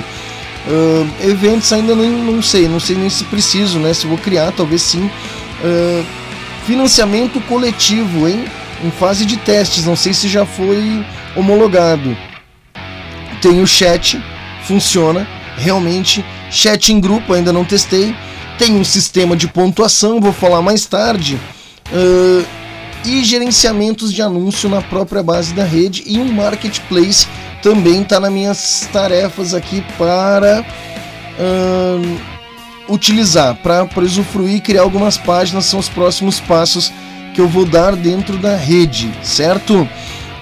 Uh, 0.67 1.09
eventos 1.23 1.71
ainda 1.73 1.95
não, 1.95 2.07
não 2.07 2.41
sei, 2.41 2.67
não 2.67 2.79
sei 2.79 2.95
nem 2.95 3.09
se 3.09 3.23
preciso, 3.25 3.79
né? 3.79 3.93
Se 3.93 4.07
vou 4.07 4.17
criar, 4.17 4.51
talvez 4.51 4.81
sim. 4.81 5.09
Uh, 5.63 6.05
Financiamento 6.65 7.41
coletivo, 7.41 8.27
hein? 8.27 8.45
Em 8.83 8.91
fase 8.91 9.25
de 9.25 9.37
testes, 9.37 9.85
não 9.85 9.95
sei 9.95 10.13
se 10.13 10.27
já 10.27 10.45
foi 10.45 11.03
homologado. 11.35 12.15
Tem 13.41 13.61
o 13.61 13.67
chat, 13.67 14.21
funciona 14.63 15.27
realmente. 15.57 16.23
Chat 16.51 16.91
em 16.91 16.99
grupo, 16.99 17.33
ainda 17.33 17.51
não 17.51 17.65
testei. 17.65 18.15
Tem 18.57 18.75
um 18.75 18.83
sistema 18.83 19.35
de 19.35 19.47
pontuação, 19.47 20.21
vou 20.21 20.31
falar 20.31 20.61
mais 20.61 20.85
tarde. 20.85 21.39
Uh, 21.91 22.45
e 23.05 23.23
gerenciamentos 23.23 24.13
de 24.13 24.21
anúncio 24.21 24.69
na 24.69 24.81
própria 24.81 25.23
base 25.23 25.53
da 25.53 25.63
rede 25.63 26.03
e 26.05 26.19
um 26.19 26.31
marketplace 26.31 27.27
também 27.61 28.01
está 28.01 28.19
nas 28.19 28.31
minhas 28.31 28.87
tarefas 28.91 29.53
aqui 29.53 29.83
para 29.97 30.65
uh, 31.39 32.93
utilizar 32.93 33.55
para 33.55 33.87
usufruir 33.97 34.55
e 34.55 34.61
criar 34.61 34.81
algumas 34.81 35.17
páginas 35.17 35.65
são 35.65 35.79
os 35.79 35.89
próximos 35.89 36.39
passos 36.39 36.91
que 37.33 37.41
eu 37.41 37.47
vou 37.47 37.65
dar 37.65 37.95
dentro 37.95 38.37
da 38.37 38.55
rede, 38.55 39.09
certo? 39.23 39.87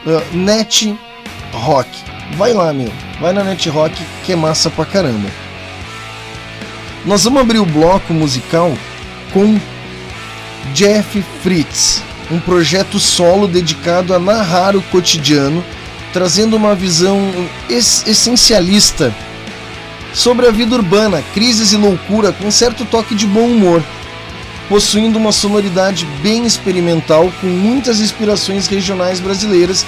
Uh, 0.06 0.38
Net 0.38 0.96
Rock. 1.54 1.90
Vai 2.36 2.54
lá, 2.54 2.74
meu. 2.74 2.92
Vai 3.20 3.34
na 3.34 3.44
Net 3.44 3.70
Rock 3.70 3.96
que 4.24 4.34
é 4.34 4.36
massa 4.36 4.70
pra 4.70 4.86
caramba. 4.86 5.30
Nós 7.06 7.24
vamos 7.24 7.42
abrir 7.42 7.60
o 7.60 7.66
bloco 7.66 8.14
musical 8.14 8.74
com 9.34 9.60
Jeff 10.74 11.24
Fritz, 11.42 12.04
um 12.32 12.40
projeto 12.40 13.00
solo 13.00 13.48
dedicado 13.48 14.14
a 14.14 14.20
narrar 14.20 14.76
o 14.76 14.82
cotidiano, 14.84 15.64
trazendo 16.14 16.56
uma 16.56 16.76
visão 16.76 17.20
essencialista 17.70 19.14
sobre 20.14 20.48
a 20.48 20.52
vida 20.52 20.76
urbana, 20.76 21.24
crises 21.34 21.72
e 21.72 21.78
loucura 21.78 22.32
com 22.32 22.50
certo 22.50 22.86
toque 22.86 23.14
de 23.16 23.28
bom 23.28 23.46
humor, 23.46 23.84
possuindo 24.68 25.18
uma 25.18 25.32
sonoridade 25.32 26.06
bem 26.22 26.46
experimental 26.46 27.32
com 27.42 27.48
muitas 27.48 28.00
inspirações 28.00 28.68
regionais 28.68 29.20
brasileiras 29.20 29.86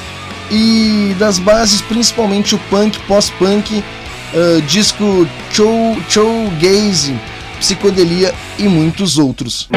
e 0.50 1.16
das 1.18 1.40
bases 1.40 1.82
principalmente 1.82 2.56
o 2.56 2.60
punk, 2.70 3.00
pós-punk, 3.08 3.84
uh, 4.34 4.62
disco 4.64 5.28
show, 5.52 5.98
showgaze, 6.10 7.16
psicodelia 7.60 8.34
e 8.58 8.68
muitos 8.68 9.18
outros. 9.18 9.70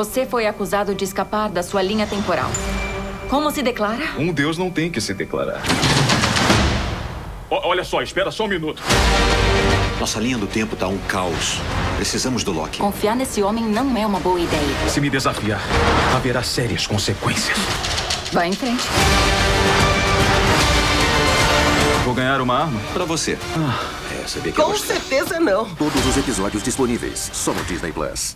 Você 0.00 0.24
foi 0.24 0.46
acusado 0.46 0.94
de 0.94 1.04
escapar 1.04 1.50
da 1.50 1.62
sua 1.62 1.82
linha 1.82 2.06
temporal. 2.06 2.50
Como 3.28 3.50
se 3.50 3.62
declara? 3.62 4.02
Um 4.18 4.32
deus 4.32 4.56
não 4.56 4.70
tem 4.70 4.90
que 4.90 4.98
se 4.98 5.12
declarar. 5.12 5.60
O- 7.50 7.68
olha 7.68 7.84
só, 7.84 8.00
espera 8.00 8.30
só 8.30 8.44
um 8.46 8.48
minuto. 8.48 8.82
Nossa 10.00 10.18
linha 10.18 10.38
do 10.38 10.46
tempo 10.46 10.74
tá 10.74 10.88
um 10.88 10.96
caos. 11.00 11.58
Precisamos 11.96 12.42
do 12.42 12.50
Loki. 12.50 12.78
Confiar 12.78 13.14
nesse 13.14 13.42
homem 13.42 13.62
não 13.62 13.94
é 13.94 14.06
uma 14.06 14.18
boa 14.20 14.40
ideia. 14.40 14.88
Se 14.88 15.02
me 15.02 15.10
desafiar, 15.10 15.60
haverá 16.16 16.42
sérias 16.42 16.86
consequências. 16.86 17.58
Vai 18.32 18.48
em 18.48 18.52
frente. 18.54 18.84
Vou 22.06 22.14
ganhar 22.14 22.40
uma 22.40 22.58
arma? 22.58 22.80
Pra 22.94 23.04
você. 23.04 23.36
É, 24.18 24.26
sabia 24.26 24.50
que 24.50 24.62
Com 24.62 24.74
certeza 24.78 25.38
não. 25.38 25.66
Todos 25.74 26.06
os 26.06 26.16
episódios 26.16 26.62
disponíveis 26.62 27.28
só 27.34 27.52
no 27.52 27.62
Disney 27.64 27.92
Plus. 27.92 28.34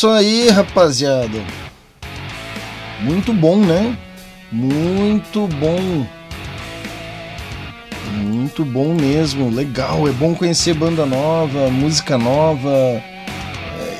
Isso 0.00 0.08
aí, 0.08 0.48
rapaziada. 0.48 1.42
Muito 3.02 3.34
bom, 3.34 3.58
né? 3.58 3.94
Muito 4.50 5.46
bom. 5.46 6.06
Muito 8.14 8.64
bom 8.64 8.94
mesmo. 8.94 9.50
Legal, 9.50 10.08
é 10.08 10.12
bom 10.12 10.34
conhecer 10.34 10.72
banda 10.72 11.04
nova, 11.04 11.68
música 11.68 12.16
nova. 12.16 12.70
É, 12.70 13.02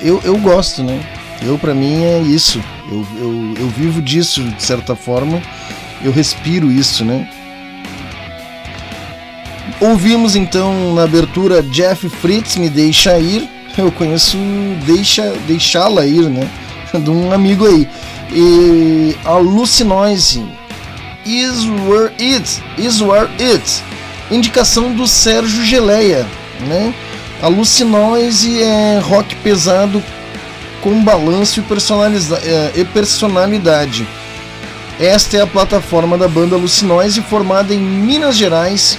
Eu, 0.00 0.22
eu 0.24 0.38
gosto, 0.38 0.82
né? 0.82 1.04
Eu, 1.42 1.58
para 1.58 1.74
mim, 1.74 2.02
é 2.02 2.18
isso. 2.20 2.62
Eu, 2.90 3.06
eu, 3.18 3.54
eu 3.64 3.68
vivo 3.68 4.00
disso, 4.00 4.42
de 4.42 4.62
certa 4.62 4.96
forma. 4.96 5.42
Eu 6.02 6.12
respiro 6.12 6.72
isso, 6.72 7.04
né? 7.04 7.28
Ouvimos 9.78 10.34
então 10.34 10.94
na 10.94 11.02
abertura 11.02 11.62
Jeff 11.62 12.08
Fritz 12.08 12.56
Me 12.56 12.70
Deixa 12.70 13.18
Ir. 13.18 13.59
Eu 13.76 13.90
conheço 13.92 14.36
Deixa 14.84 15.32
Deixá-la 15.46 16.06
Ir, 16.06 16.28
né? 16.28 16.48
De 16.92 17.10
um 17.10 17.32
amigo 17.32 17.66
aí. 17.66 17.88
E 18.32 19.16
Alucinoise 19.24 20.44
Is 21.24 21.64
Where 21.64 22.12
It 22.18 22.62
Is 22.78 23.00
Where 23.00 23.28
It. 23.38 23.82
Indicação 24.30 24.92
do 24.94 25.06
Sérgio 25.06 25.64
Geleia, 25.64 26.26
né? 26.66 26.94
Alucinoise 27.42 28.62
é 28.62 28.98
rock 28.98 29.34
pesado 29.36 30.02
com 30.82 31.02
balanço 31.02 31.60
e, 31.60 31.64
eh, 32.44 32.72
e 32.76 32.84
personalidade. 32.84 34.06
Esta 34.98 35.38
é 35.38 35.40
a 35.40 35.46
plataforma 35.46 36.18
da 36.18 36.28
banda 36.28 36.56
Alucinoise, 36.56 37.22
formada 37.22 37.74
em 37.74 37.80
Minas 37.80 38.36
Gerais. 38.36 38.98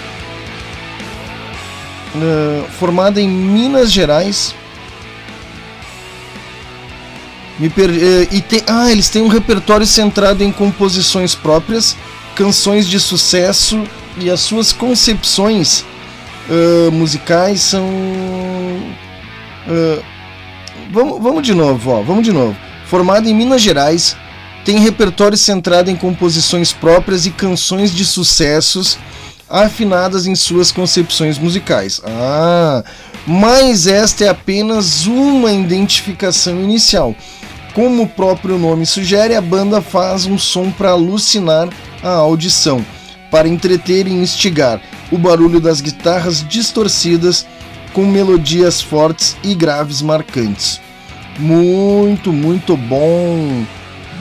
eh, 2.15 2.63
formada 2.77 3.21
em 3.21 3.29
Minas 3.29 3.91
Gerais. 3.91 4.55
Me 7.62 7.69
per... 7.69 7.89
eh, 7.89 8.28
e 8.32 8.41
tem... 8.41 8.63
Ah, 8.67 8.91
eles 8.91 9.08
têm 9.08 9.21
um 9.21 9.28
repertório 9.28 9.86
centrado 9.86 10.43
em 10.43 10.52
composições 10.52 11.36
próprias, 11.36 11.95
canções 12.36 12.88
de 12.88 13.00
sucesso 13.00 13.84
e 14.17 14.30
as 14.30 14.39
suas 14.41 14.74
concepções 14.74 15.86
ah, 16.50 16.91
musicais 16.91 17.62
são. 17.62 17.88
ah, 19.67 20.02
Vamos, 20.91 21.21
vamos 21.24 21.43
de 21.43 21.54
novo, 21.54 21.89
ó, 21.91 22.02
vamos 22.02 22.26
de 22.26 22.34
novo. 22.34 22.54
Formado 22.86 23.26
em 23.30 23.34
Minas 23.34 23.62
Gerais, 23.62 24.17
tem 24.65 24.78
repertório 24.80 25.38
centrado 25.38 25.89
em 25.89 25.95
composições 25.95 26.74
próprias 26.74 27.26
e 27.26 27.32
canções 27.32 27.95
de 27.95 28.04
sucessos 28.04 28.97
afinadas 29.50 30.26
em 30.26 30.36
suas 30.36 30.69
concepções 30.69 31.38
musicais. 31.38 32.02
Ah, 32.04 32.84
mas 33.26 33.88
esta 33.88 34.26
é 34.26 34.30
apenas 34.30 35.06
uma 35.06 35.54
identificação 35.54 36.60
inicial. 36.60 37.15
Como 37.73 38.03
o 38.03 38.07
próprio 38.07 38.57
nome 38.57 38.86
sugere, 38.86 39.34
a 39.34 39.41
banda 39.41 39.81
faz 39.81 40.25
um 40.25 40.38
som 40.38 40.69
para 40.69 40.91
alucinar 40.91 41.69
a 42.03 42.10
audição, 42.10 42.86
para 43.29 43.47
entreter 43.47 44.07
e 44.07 44.12
instigar. 44.12 44.81
O 45.10 45.17
barulho 45.17 45.60
das 45.60 45.79
guitarras 45.79 46.45
distorcidas 46.47 47.45
com 47.93 48.05
melodias 48.05 48.81
fortes 48.81 49.38
e 49.43 49.53
graves 49.55 50.01
marcantes. 50.01 50.81
Muito, 51.39 52.34
muito 52.34 52.75
bom. 52.75 53.65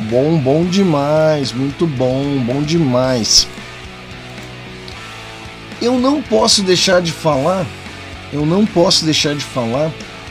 Bom, 0.09 0.39
bom 0.39 0.65
demais. 0.65 1.53
Muito 1.53 1.87
bom, 1.87 2.39
bom 2.45 2.63
demais. 2.63 3.49
Eu 5.83 5.99
não 5.99 6.23
posso 6.23 6.63
deixar 6.63 7.03
de 7.03 7.11
falar. 7.11 7.67
Eu 8.33 8.47
não 8.47 8.65
posso 8.65 9.05
deixar 9.05 9.35
de 9.35 9.45
falar, 9.45 9.91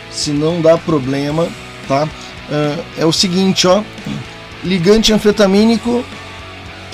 se 0.10 0.32
não 0.32 0.62
dá 0.62 0.78
problema, 0.78 1.50
tá? 1.86 2.08
Ah, 2.52 2.84
é 2.98 3.06
o 3.06 3.12
seguinte, 3.12 3.68
ó. 3.68 3.84
Ligante 4.64 5.14
anfetamínico 5.14 6.04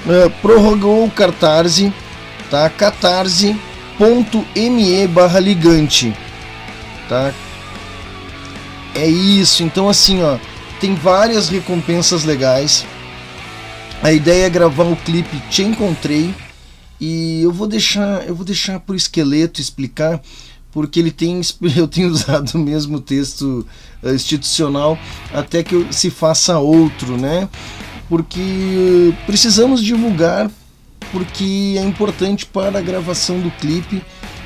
ah, 0.07 0.29
prorrogou 0.41 1.05
o 1.05 1.11
Catarse, 1.11 1.93
tá? 2.49 2.69
catarse.me 2.69 3.57
barra 5.07 5.39
ligante, 5.39 6.15
tá? 7.09 7.33
É 8.93 9.07
isso, 9.07 9.63
então 9.63 9.89
assim, 9.89 10.21
ó, 10.23 10.37
tem 10.79 10.95
várias 10.95 11.49
recompensas 11.49 12.23
legais. 12.23 12.85
A 14.01 14.11
ideia 14.11 14.45
é 14.45 14.49
gravar 14.49 14.83
o 14.83 14.95
clipe 14.95 15.37
Te 15.49 15.63
Encontrei 15.63 16.33
e 16.99 17.41
eu 17.41 17.51
vou 17.51 17.67
deixar, 17.67 18.25
eu 18.27 18.35
vou 18.35 18.45
deixar 18.45 18.79
por 18.79 18.95
esqueleto 18.95 19.59
explicar 19.59 20.21
porque 20.75 20.99
ele 20.99 21.09
tem 21.09 21.39
eu 21.75 21.88
tenho 21.88 22.09
usado 22.09 22.51
o 22.53 22.59
mesmo 22.59 22.99
texto 22.99 23.65
eh, 24.03 24.13
institucional 24.13 24.99
até 25.33 25.63
que 25.63 25.88
se 25.89 26.11
faça 26.11 26.59
outro, 26.59 27.17
né? 27.17 27.47
Porque 28.09 28.41
eh, 28.41 29.23
precisamos 29.25 29.81
divulgar 29.81 30.51
porque 31.13 31.75
é 31.77 31.81
importante 31.81 32.45
para 32.45 32.79
a 32.79 32.81
gravação 32.81 33.39
do 33.39 33.49
clipe. 33.51 34.03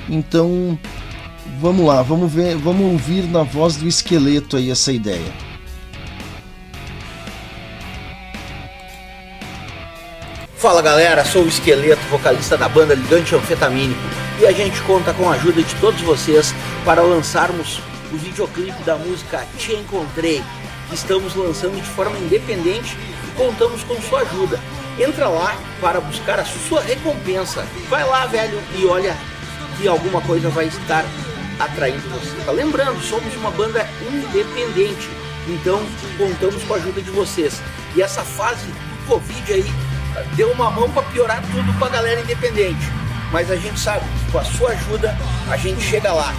Então, 0.08 0.78
vamos 1.60 1.86
lá, 1.86 2.04
vamos 2.04 2.32
ver, 2.32 2.56
vamos 2.58 2.92
ouvir 2.92 3.24
na 3.24 3.42
voz 3.42 3.76
do 3.76 3.88
esqueleto 3.88 4.56
aí 4.56 4.70
essa 4.70 4.92
ideia. 4.92 5.49
Fala 10.60 10.82
galera, 10.82 11.24
sou 11.24 11.44
o 11.44 11.48
Esqueleto, 11.48 12.02
vocalista 12.10 12.58
da 12.58 12.68
banda 12.68 12.94
Ligante 12.94 13.34
Anfetamínico, 13.34 14.02
e 14.42 14.46
a 14.46 14.52
gente 14.52 14.82
conta 14.82 15.14
com 15.14 15.30
a 15.30 15.36
ajuda 15.36 15.64
de 15.64 15.74
todos 15.76 16.02
vocês 16.02 16.54
para 16.84 17.02
lançarmos 17.02 17.80
o 18.12 18.18
videoclipe 18.18 18.84
da 18.84 18.98
música 18.98 19.48
Te 19.58 19.72
Encontrei, 19.72 20.44
que 20.90 20.96
estamos 20.96 21.34
lançando 21.34 21.82
de 21.82 21.88
forma 21.88 22.18
independente 22.18 22.98
e 22.98 23.38
contamos 23.38 23.86
com 23.86 24.02
sua 24.02 24.20
ajuda. 24.20 24.60
Entra 25.00 25.30
lá 25.30 25.58
para 25.80 26.02
buscar 26.02 26.42
a 26.42 26.44
sua 26.44 26.82
recompensa. 26.82 27.66
Vai 27.90 28.06
lá, 28.06 28.26
velho, 28.26 28.62
e 28.76 28.86
olha 28.86 29.16
que 29.78 29.88
alguma 29.88 30.20
coisa 30.20 30.50
vai 30.50 30.66
estar 30.66 31.06
atraindo 31.58 32.04
você. 32.10 32.36
Tá 32.46 32.52
lembrando, 32.52 33.02
somos 33.02 33.34
uma 33.38 33.52
banda 33.52 33.88
independente, 34.12 35.10
então 35.48 35.82
contamos 36.18 36.62
com 36.66 36.74
a 36.74 36.78
ajuda 36.78 37.02
de 37.02 37.12
vocês. 37.12 37.62
E 37.96 38.02
essa 38.02 38.26
fase 38.26 38.66
do 38.66 39.08
Covid 39.08 39.54
aí 39.54 39.89
deu 40.36 40.52
uma 40.52 40.70
mão 40.72 40.90
para 40.90 41.04
piorar 41.04 41.42
tudo 41.52 41.78
pra 41.80 41.90
galera 41.90 42.22
independente. 42.22 42.86
Mas 43.32 43.52
a 43.52 43.56
gente 43.56 43.80
sabe 43.80 44.06
que 44.06 44.32
com 44.32 44.40
a 44.40 44.44
sua 44.44 44.72
ajuda 44.72 45.16
a 45.50 45.58
gente 45.58 45.82
chega 45.82 46.12
lá. 46.12 46.34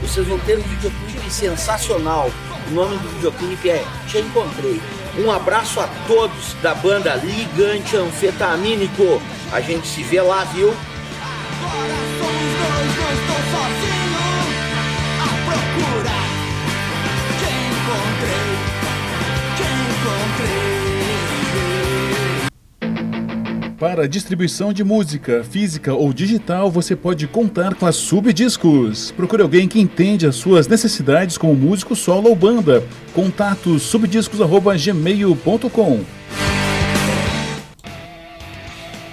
Vocês 0.00 0.26
vão 0.26 0.38
ter 0.40 0.58
um 0.58 0.62
videoclipe 0.62 1.30
sensacional. 1.30 2.30
O 2.68 2.70
nome 2.70 2.96
do 2.98 3.08
videoclipe 3.14 3.70
é 3.70 3.84
Te 4.06 4.18
Encontrei. 4.18 4.80
Um 5.18 5.30
abraço 5.30 5.80
a 5.80 5.88
todos 6.06 6.54
da 6.62 6.74
banda 6.74 7.14
Ligante 7.14 7.96
Anfetamínico. 7.96 9.22
A 9.52 9.60
gente 9.60 9.86
se 9.86 10.02
vê 10.02 10.20
lá, 10.20 10.44
viu? 10.44 10.74
Para 23.84 24.08
distribuição 24.08 24.72
de 24.72 24.82
música, 24.82 25.44
física 25.44 25.92
ou 25.92 26.10
digital, 26.10 26.70
você 26.70 26.96
pode 26.96 27.26
contar 27.26 27.74
com 27.74 27.84
a 27.84 27.92
Subdiscos. 27.92 29.10
Procure 29.10 29.42
alguém 29.42 29.68
que 29.68 29.78
entende 29.78 30.26
as 30.26 30.36
suas 30.36 30.66
necessidades 30.66 31.36
como 31.36 31.54
músico 31.54 31.94
solo 31.94 32.30
ou 32.30 32.34
banda. 32.34 32.82
Contato 33.12 33.78
subdiscos@gmail.com. 33.78 36.00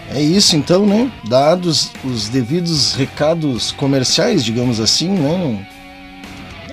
É 0.10 0.22
isso 0.22 0.56
então, 0.56 0.86
né? 0.86 1.12
Dados 1.28 1.92
os 2.06 2.30
devidos 2.30 2.94
recados 2.94 3.74
comerciais, 3.74 4.42
digamos 4.42 4.80
assim, 4.80 5.10
né? 5.10 5.68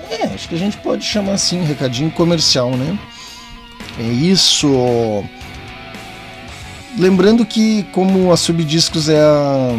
É, 0.09 0.23
acho 0.23 0.47
que 0.47 0.55
a 0.55 0.59
gente 0.59 0.77
pode 0.77 1.03
chamar 1.03 1.33
assim, 1.33 1.65
recadinho 1.65 2.09
comercial, 2.11 2.71
né? 2.77 2.97
É 3.99 4.07
isso. 4.07 4.69
Lembrando 6.99 7.45
que 7.45 7.83
como 7.93 8.29
a 8.29 8.35
Subdiscos 8.35 9.07
é 9.07 9.17
a 9.21 9.73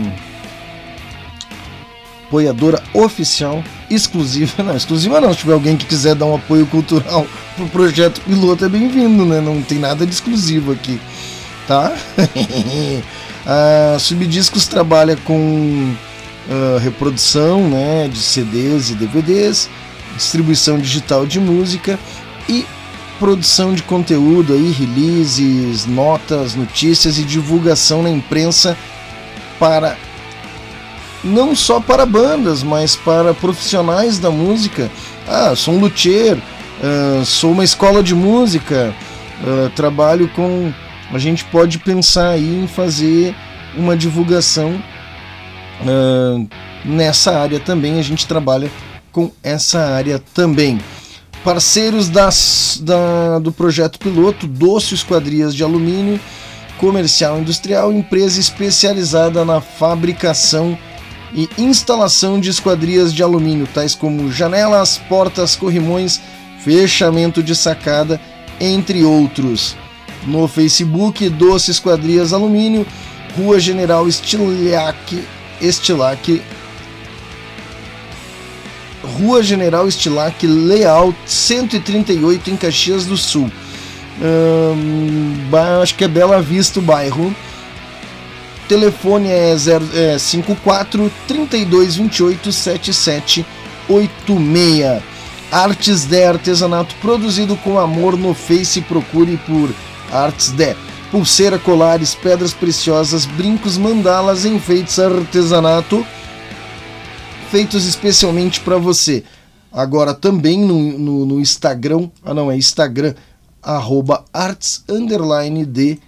apoiadora 2.26 2.82
oficial, 2.94 3.62
exclusiva, 3.90 4.62
não, 4.64 4.74
exclusiva 4.74 5.20
não, 5.20 5.30
se 5.32 5.40
tiver 5.40 5.52
alguém 5.52 5.76
que 5.76 5.84
quiser 5.84 6.14
dar 6.14 6.24
um 6.24 6.36
apoio 6.36 6.66
cultural 6.66 7.26
pro 7.56 7.66
projeto 7.66 8.22
piloto 8.22 8.64
é 8.64 8.70
bem-vindo, 8.70 9.26
né? 9.26 9.38
Não 9.38 9.60
tem 9.60 9.78
nada 9.78 10.06
de 10.06 10.12
exclusivo 10.12 10.72
aqui, 10.72 10.98
tá? 11.68 11.92
A 13.44 13.98
Subdiscos 13.98 14.66
trabalha 14.66 15.16
com 15.16 15.94
ah, 16.48 16.78
reprodução 16.80 17.68
né, 17.68 18.08
de 18.08 18.18
CDs 18.18 18.90
e 18.90 18.94
DVDs, 18.94 19.68
distribuição 20.16 20.78
digital 20.78 21.26
de 21.26 21.38
música 21.38 21.98
e 22.48 22.64
produção 23.20 23.74
de 23.74 23.82
conteúdo 23.82 24.54
aí, 24.54 24.72
releases, 24.72 25.84
notas, 25.84 26.54
notícias 26.54 27.18
e 27.18 27.22
divulgação 27.22 28.02
na 28.02 28.10
imprensa 28.10 28.76
para 29.58 29.94
não 31.22 31.54
só 31.54 31.78
para 31.78 32.06
bandas, 32.06 32.62
mas 32.62 32.96
para 32.96 33.34
profissionais 33.34 34.18
da 34.18 34.30
música. 34.30 34.90
Ah, 35.28 35.54
sou 35.54 35.74
um 35.74 35.80
luthier, 35.80 36.38
ah, 36.82 37.22
sou 37.24 37.52
uma 37.52 37.62
escola 37.62 38.02
de 38.02 38.14
música, 38.14 38.94
ah, 39.44 39.70
trabalho 39.76 40.26
com. 40.28 40.72
A 41.12 41.18
gente 41.18 41.44
pode 41.44 41.78
pensar 41.78 42.30
aí 42.30 42.62
em 42.62 42.66
fazer 42.66 43.34
uma 43.76 43.94
divulgação 43.94 44.82
ah, 45.86 46.42
nessa 46.86 47.38
área 47.38 47.60
também. 47.60 47.98
A 47.98 48.02
gente 48.02 48.26
trabalha 48.26 48.70
com 49.12 49.30
essa 49.42 49.80
área 49.80 50.18
também. 50.32 50.80
Parceiros 51.44 52.08
das, 52.08 52.78
da, 52.82 53.38
do 53.38 53.50
projeto 53.50 53.98
piloto, 53.98 54.46
Doce 54.46 54.94
Esquadrias 54.94 55.54
de 55.54 55.64
Alumínio, 55.64 56.20
Comercial 56.78 57.38
Industrial, 57.38 57.90
empresa 57.92 58.38
especializada 58.38 59.44
na 59.44 59.60
fabricação 59.60 60.78
e 61.32 61.48
instalação 61.56 62.40
de 62.40 62.50
esquadrias 62.50 63.12
de 63.12 63.22
alumínio, 63.22 63.68
tais 63.72 63.94
como 63.94 64.30
janelas, 64.30 64.98
portas, 65.08 65.54
corrimões, 65.56 66.20
fechamento 66.58 67.42
de 67.42 67.54
sacada, 67.54 68.20
entre 68.60 69.04
outros. 69.04 69.76
No 70.26 70.46
Facebook, 70.46 71.28
Doce 71.30 71.70
Esquadrias 71.70 72.32
Alumínio, 72.32 72.86
Rua 73.36 73.58
General 73.58 74.06
Estilac, 74.06 75.24
Estilac 75.60 76.42
Rua 79.20 79.42
General 79.42 79.86
Estilac 79.86 80.46
Leal 80.46 81.14
138 81.26 82.50
em 82.50 82.56
Caxias 82.56 83.04
do 83.04 83.18
Sul. 83.18 83.52
Hum, 84.22 85.34
acho 85.82 85.94
que 85.94 86.04
é 86.04 86.08
Bela 86.08 86.40
Vista 86.40 86.78
o 86.78 86.82
bairro. 86.82 87.34
Telefone 88.66 89.28
é, 89.28 89.54
0, 89.56 89.84
é 89.94 90.18
54 90.18 91.12
3228 91.28 92.50
7786. 92.50 95.02
Artes 95.52 96.04
de 96.04 96.24
Artesanato 96.24 96.94
produzido 97.02 97.56
com 97.56 97.78
amor 97.78 98.16
no 98.16 98.32
Face. 98.32 98.80
Procure 98.80 99.36
por 99.46 99.68
Artes 100.10 100.50
de. 100.50 100.74
Pulseira, 101.10 101.58
colares, 101.58 102.14
pedras 102.14 102.54
preciosas, 102.54 103.26
brincos, 103.26 103.76
mandalas, 103.76 104.44
enfeites, 104.44 105.00
artesanato 105.00 106.06
feitos 107.50 107.84
especialmente 107.84 108.60
para 108.60 108.78
você. 108.78 109.24
Agora 109.72 110.14
também 110.14 110.58
no, 110.58 110.98
no, 110.98 111.26
no 111.26 111.40
Instagram, 111.40 112.08
ah 112.24 112.32
não, 112.32 112.50
é 112.50 112.56
Instagram, 112.56 113.14
arroba 113.62 114.24
arts 114.32 114.84
underline 114.88 115.64
de 115.64 115.98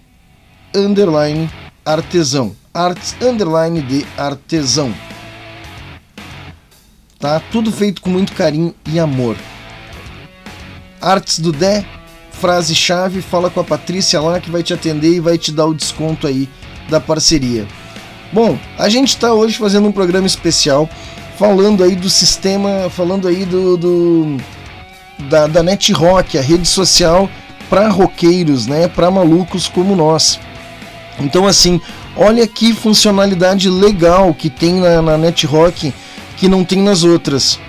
underline 0.73 1.49
artesão. 1.85 2.55
Arts 2.73 3.15
underline 3.21 3.81
de 3.81 4.05
artesão. 4.17 4.93
Tá? 7.19 7.41
Tudo 7.51 7.71
feito 7.71 8.01
com 8.01 8.09
muito 8.09 8.33
carinho 8.33 8.73
e 8.89 8.99
amor. 8.99 9.37
Artes 10.99 11.39
do 11.39 11.51
Dé, 11.51 11.85
frase-chave, 12.31 13.21
fala 13.21 13.49
com 13.49 13.59
a 13.59 13.63
Patrícia 13.63 14.19
lá 14.19 14.39
que 14.39 14.49
vai 14.49 14.63
te 14.63 14.73
atender 14.73 15.13
e 15.13 15.19
vai 15.19 15.37
te 15.37 15.51
dar 15.51 15.65
o 15.65 15.73
desconto 15.73 16.25
aí 16.27 16.49
da 16.89 16.99
parceria. 16.99 17.65
Bom, 18.33 18.57
a 18.77 18.89
gente 18.89 19.09
está 19.09 19.33
hoje 19.33 19.57
fazendo 19.57 19.87
um 19.87 19.91
programa 19.91 20.25
especial 20.25 20.89
falando 21.37 21.83
aí 21.83 21.95
do 21.95 22.09
sistema, 22.09 22.89
falando 22.89 23.27
aí 23.27 23.45
do, 23.45 23.77
do 23.77 24.37
da, 25.29 25.47
da 25.47 25.63
Net 25.63 25.91
Rock, 25.93 26.37
a 26.37 26.41
rede 26.41 26.67
social 26.67 27.29
para 27.69 27.89
roqueiros, 27.89 28.67
né, 28.67 28.87
para 28.87 29.09
malucos 29.09 29.67
como 29.67 29.95
nós. 29.95 30.39
Então 31.19 31.47
assim, 31.47 31.79
olha 32.15 32.47
que 32.47 32.73
funcionalidade 32.73 33.69
legal 33.69 34.33
que 34.33 34.49
tem 34.49 34.75
na, 34.75 35.01
na 35.01 35.17
Net 35.17 35.45
Rock 35.45 35.93
que 36.37 36.47
não 36.47 36.63
tem 36.63 36.81
nas 36.81 37.03
outras. 37.03 37.59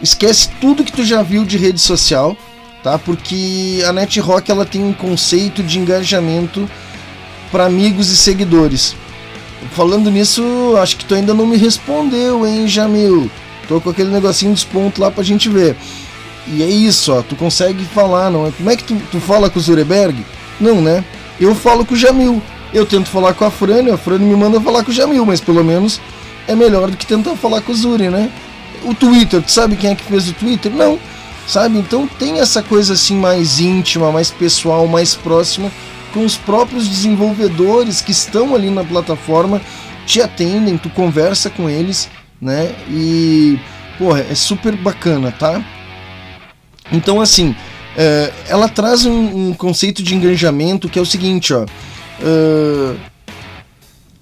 Esquece 0.00 0.48
tudo 0.60 0.84
que 0.84 0.92
tu 0.92 1.04
já 1.04 1.22
viu 1.22 1.44
de 1.44 1.56
rede 1.56 1.80
social, 1.80 2.36
tá? 2.82 2.98
Porque 2.98 3.82
a 3.86 3.92
Net 3.92 4.18
Rock 4.20 4.50
ela 4.50 4.64
tem 4.64 4.82
um 4.82 4.92
conceito 4.92 5.62
de 5.62 5.78
engajamento 5.78 6.68
para 7.50 7.66
amigos 7.66 8.08
e 8.10 8.16
seguidores. 8.16 8.96
Falando 9.70 10.10
nisso, 10.10 10.42
acho 10.76 10.96
que 10.96 11.04
tu 11.04 11.14
ainda 11.14 11.32
não 11.32 11.46
me 11.46 11.56
respondeu, 11.56 12.46
hein, 12.46 12.66
Jamil? 12.68 13.30
Tô 13.68 13.80
com 13.80 13.90
aquele 13.90 14.10
negocinho 14.10 14.52
dos 14.52 14.64
pontos 14.64 14.98
lá 14.98 15.10
pra 15.10 15.22
gente 15.22 15.48
ver. 15.48 15.76
E 16.46 16.62
é 16.62 16.66
isso, 16.66 17.12
ó, 17.12 17.22
tu 17.22 17.36
consegue 17.36 17.84
falar, 17.84 18.30
não 18.30 18.46
é? 18.46 18.50
Como 18.50 18.68
é 18.70 18.76
que 18.76 18.84
tu, 18.84 18.96
tu 19.10 19.20
fala 19.20 19.48
com 19.48 19.58
o 19.58 19.62
Zureberg? 19.62 20.24
Não, 20.60 20.82
né? 20.82 21.04
Eu 21.40 21.54
falo 21.54 21.86
com 21.86 21.94
o 21.94 21.96
Jamil. 21.96 22.42
Eu 22.74 22.84
tento 22.84 23.08
falar 23.08 23.34
com 23.34 23.44
a 23.44 23.50
Frane, 23.50 23.90
a 23.90 23.96
Frane 23.96 24.24
me 24.24 24.34
manda 24.34 24.60
falar 24.60 24.82
com 24.82 24.90
o 24.90 24.94
Jamil, 24.94 25.24
mas 25.24 25.40
pelo 25.40 25.62
menos 25.62 26.00
é 26.48 26.54
melhor 26.54 26.90
do 26.90 26.96
que 26.96 27.06
tentar 27.06 27.36
falar 27.36 27.60
com 27.60 27.72
o 27.72 27.74
Zuri, 27.74 28.08
né? 28.08 28.30
O 28.84 28.94
Twitter, 28.94 29.40
tu 29.42 29.50
sabe 29.50 29.76
quem 29.76 29.90
é 29.90 29.94
que 29.94 30.04
fez 30.04 30.28
o 30.28 30.32
Twitter? 30.32 30.72
Não. 30.72 30.98
Sabe? 31.46 31.78
Então 31.78 32.08
tem 32.18 32.40
essa 32.40 32.62
coisa 32.62 32.94
assim 32.94 33.16
mais 33.16 33.60
íntima, 33.60 34.10
mais 34.10 34.30
pessoal, 34.30 34.86
mais 34.86 35.14
próxima 35.14 35.70
com 36.12 36.24
os 36.24 36.36
próprios 36.36 36.88
desenvolvedores 36.88 38.00
que 38.00 38.12
estão 38.12 38.54
ali 38.54 38.70
na 38.70 38.84
plataforma, 38.84 39.60
te 40.06 40.20
atendem, 40.20 40.76
tu 40.76 40.90
conversa 40.90 41.50
com 41.50 41.68
eles, 41.68 42.08
né? 42.40 42.74
E, 42.88 43.58
porra, 43.98 44.20
é 44.20 44.34
super 44.34 44.76
bacana, 44.76 45.32
tá? 45.32 45.64
Então, 46.90 47.20
assim, 47.20 47.54
é, 47.96 48.32
ela 48.48 48.68
traz 48.68 49.04
um, 49.04 49.48
um 49.48 49.54
conceito 49.54 50.02
de 50.02 50.14
engajamento 50.14 50.88
que 50.88 50.98
é 50.98 51.02
o 51.02 51.06
seguinte, 51.06 51.52
ó. 51.54 51.64
é, 52.22 52.94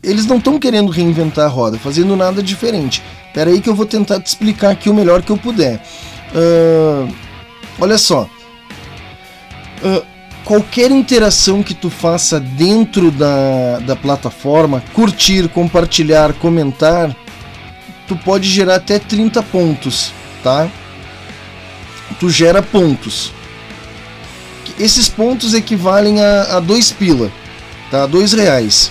eles 0.02 0.26
não 0.26 0.38
estão 0.38 0.58
querendo 0.58 0.90
reinventar 0.90 1.44
a 1.44 1.48
roda, 1.48 1.78
fazendo 1.78 2.16
nada 2.16 2.42
diferente. 2.42 3.02
Pera 3.34 3.50
aí 3.50 3.60
que 3.60 3.68
eu 3.68 3.74
vou 3.74 3.86
tentar 3.86 4.20
te 4.20 4.26
explicar 4.26 4.70
aqui 4.70 4.88
o 4.88 4.94
melhor 4.94 5.22
que 5.22 5.30
eu 5.30 5.36
puder. 5.36 5.82
É, 6.34 7.08
olha 7.78 7.98
só. 7.98 8.28
É, 9.82 10.02
qualquer 10.50 10.90
interação 10.90 11.62
que 11.62 11.72
tu 11.72 11.88
faça 11.88 12.40
dentro 12.40 13.12
da, 13.12 13.78
da 13.86 13.94
plataforma, 13.94 14.82
curtir, 14.92 15.48
compartilhar, 15.48 16.32
comentar, 16.32 17.14
tu 18.08 18.16
pode 18.16 18.48
gerar 18.48 18.74
até 18.74 18.98
30 18.98 19.44
pontos, 19.44 20.12
tá? 20.42 20.68
Tu 22.18 22.28
gera 22.30 22.60
pontos. 22.60 23.32
Esses 24.76 25.08
pontos 25.08 25.54
equivalem 25.54 26.20
a, 26.20 26.56
a 26.56 26.58
dois 26.58 26.90
pila, 26.90 27.30
tá? 27.88 28.04
Dois 28.06 28.32
reais. 28.32 28.90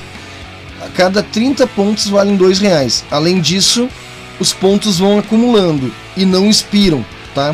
A 0.82 0.88
cada 0.88 1.22
30 1.22 1.68
pontos 1.68 2.08
valem 2.08 2.38
dois 2.38 2.60
reais. 2.60 3.04
Além 3.12 3.42
disso, 3.42 3.90
os 4.40 4.54
pontos 4.54 5.00
vão 5.00 5.20
acumulando 5.20 5.94
e 6.16 6.24
não 6.24 6.50
expiram, 6.50 7.06
tá? 7.36 7.54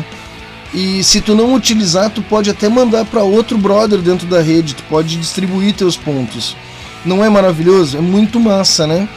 E 0.74 1.02
se 1.02 1.20
tu 1.20 1.34
não 1.34 1.54
utilizar, 1.54 2.10
tu 2.10 2.22
pode 2.22 2.50
até 2.50 2.68
mandar 2.68 3.04
para 3.04 3.22
outro 3.22 3.56
brother 3.56 4.00
dentro 4.00 4.26
da 4.26 4.40
rede, 4.40 4.74
tu 4.74 4.82
pode 4.84 5.16
distribuir 5.16 5.74
teus 5.74 5.96
pontos. 5.96 6.56
Não 7.04 7.24
é 7.24 7.28
maravilhoso? 7.28 7.96
É 7.96 8.00
muito 8.00 8.40
massa, 8.40 8.86
né? 8.86 9.08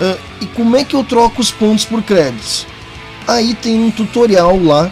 Ah, 0.00 0.16
e 0.40 0.46
como 0.46 0.76
é 0.76 0.84
que 0.84 0.94
eu 0.94 1.04
troco 1.04 1.40
os 1.40 1.50
pontos 1.50 1.84
por 1.84 2.02
créditos? 2.02 2.66
Aí 3.26 3.54
tem 3.54 3.78
um 3.78 3.90
tutorial 3.90 4.60
lá 4.62 4.90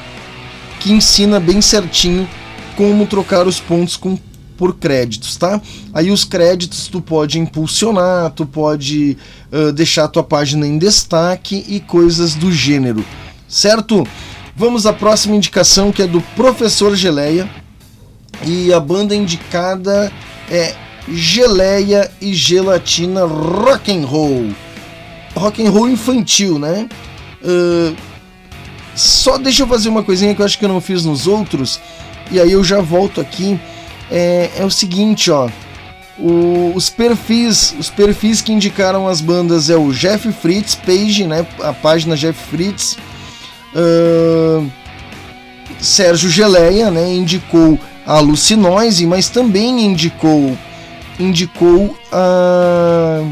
que 0.80 0.92
ensina 0.92 1.40
bem 1.40 1.60
certinho 1.60 2.28
como 2.76 3.06
trocar 3.06 3.46
os 3.46 3.58
pontos 3.58 3.96
com, 3.96 4.16
por 4.56 4.76
créditos, 4.76 5.36
tá? 5.36 5.60
Aí 5.92 6.10
os 6.10 6.24
créditos 6.24 6.86
tu 6.86 7.00
pode 7.00 7.38
impulsionar, 7.38 8.30
tu 8.30 8.46
pode 8.46 9.16
ah, 9.50 9.72
deixar 9.72 10.06
tua 10.08 10.22
página 10.22 10.66
em 10.66 10.78
destaque 10.78 11.64
e 11.66 11.80
coisas 11.80 12.34
do 12.34 12.52
gênero, 12.52 13.04
certo? 13.48 14.06
Vamos 14.58 14.86
à 14.86 14.92
próxima 14.92 15.36
indicação 15.36 15.92
que 15.92 16.02
é 16.02 16.06
do 16.06 16.20
Professor 16.34 16.94
Geleia. 16.96 17.48
E 18.44 18.72
a 18.72 18.80
banda 18.80 19.14
indicada 19.14 20.12
é 20.50 20.74
Geleia 21.08 22.10
e 22.20 22.34
Gelatina 22.34 23.24
Rock 23.24 23.90
and 23.92 24.04
Roll. 24.04 24.50
Rock 25.34 25.64
and 25.64 25.70
Roll 25.70 25.88
infantil, 25.88 26.58
né? 26.58 26.88
Uh, 27.42 27.94
só 28.94 29.38
deixa 29.38 29.62
eu 29.62 29.66
fazer 29.68 29.88
uma 29.88 30.02
coisinha 30.02 30.34
que 30.34 30.42
eu 30.42 30.46
acho 30.46 30.58
que 30.58 30.64
eu 30.64 30.68
não 30.68 30.80
fiz 30.80 31.04
nos 31.04 31.26
outros. 31.26 31.80
E 32.30 32.40
aí 32.40 32.50
eu 32.52 32.64
já 32.64 32.80
volto 32.80 33.20
aqui. 33.20 33.58
É, 34.10 34.50
é 34.58 34.64
o 34.64 34.70
seguinte, 34.70 35.30
ó. 35.30 35.48
O- 36.18 36.72
os 36.74 36.90
perfis, 36.90 37.74
os 37.78 37.88
perfis 37.90 38.40
que 38.40 38.52
indicaram 38.52 39.06
as 39.06 39.20
bandas 39.20 39.70
é 39.70 39.76
o 39.76 39.92
Jeff 39.92 40.32
Fritz 40.32 40.74
Page, 40.74 41.24
né? 41.26 41.46
A 41.62 41.72
página 41.72 42.16
Jeff 42.16 42.38
Fritz. 42.50 42.96
Sérgio 45.80 46.30
Geleia, 46.30 46.90
né, 46.90 47.12
indicou 47.12 47.78
a 48.06 48.14
alucinose, 48.14 49.06
mas 49.06 49.28
também 49.28 49.84
indicou 49.84 50.56
indicou 51.18 51.98
a 52.12 53.22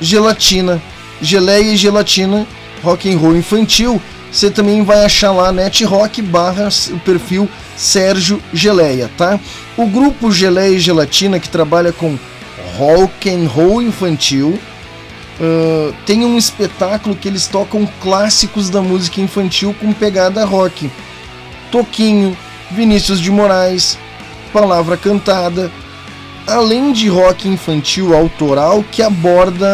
gelatina, 0.00 0.82
geleia 1.22 1.72
e 1.72 1.76
gelatina, 1.76 2.46
rock 2.82 3.12
and 3.12 3.18
roll 3.18 3.36
infantil. 3.36 4.00
Você 4.32 4.50
também 4.50 4.82
vai 4.84 5.04
achar 5.04 5.32
lá 5.32 5.52
net 5.52 5.84
rock 5.84 6.22
barra 6.22 6.68
o 6.90 6.98
perfil 7.00 7.48
Sérgio 7.76 8.40
Geleia, 8.52 9.10
tá? 9.16 9.40
O 9.76 9.86
grupo 9.86 10.30
Geleia 10.30 10.76
e 10.76 10.78
Gelatina 10.78 11.40
que 11.40 11.48
trabalha 11.48 11.92
com 11.92 12.16
rock 12.76 13.28
and 13.28 13.48
roll 13.48 13.82
infantil 13.82 14.58
Uh, 15.40 15.94
tem 16.04 16.22
um 16.22 16.36
espetáculo 16.36 17.16
que 17.16 17.26
eles 17.26 17.46
tocam 17.46 17.88
clássicos 18.02 18.68
da 18.68 18.82
música 18.82 19.22
infantil 19.22 19.74
com 19.80 19.90
pegada 19.92 20.44
rock. 20.44 20.90
Toquinho, 21.72 22.36
Vinícius 22.70 23.18
de 23.18 23.30
Moraes, 23.30 23.98
Palavra 24.52 24.98
Cantada, 24.98 25.72
além 26.46 26.92
de 26.92 27.08
rock 27.08 27.48
infantil 27.48 28.14
autoral 28.14 28.84
que 28.92 29.02
aborda 29.02 29.66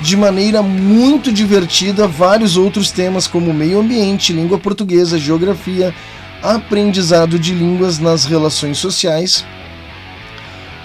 de 0.00 0.16
maneira 0.16 0.62
muito 0.62 1.30
divertida 1.30 2.06
vários 2.06 2.56
outros 2.56 2.90
temas 2.90 3.26
como 3.26 3.52
meio 3.52 3.80
ambiente, 3.80 4.32
língua 4.32 4.58
portuguesa, 4.58 5.18
geografia, 5.18 5.94
aprendizado 6.42 7.38
de 7.38 7.52
línguas 7.52 7.98
nas 7.98 8.24
relações 8.24 8.78
sociais, 8.78 9.44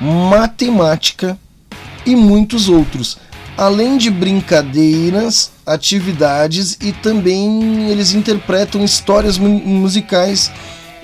matemática 0.02 1.38
e 2.06 2.16
muitos 2.16 2.68
outros. 2.68 3.18
Além 3.58 3.98
de 3.98 4.10
brincadeiras, 4.10 5.52
atividades 5.66 6.78
e 6.82 6.92
também 6.92 7.90
eles 7.90 8.14
interpretam 8.14 8.84
histórias 8.84 9.38
mu- 9.38 9.60
musicais 9.64 10.52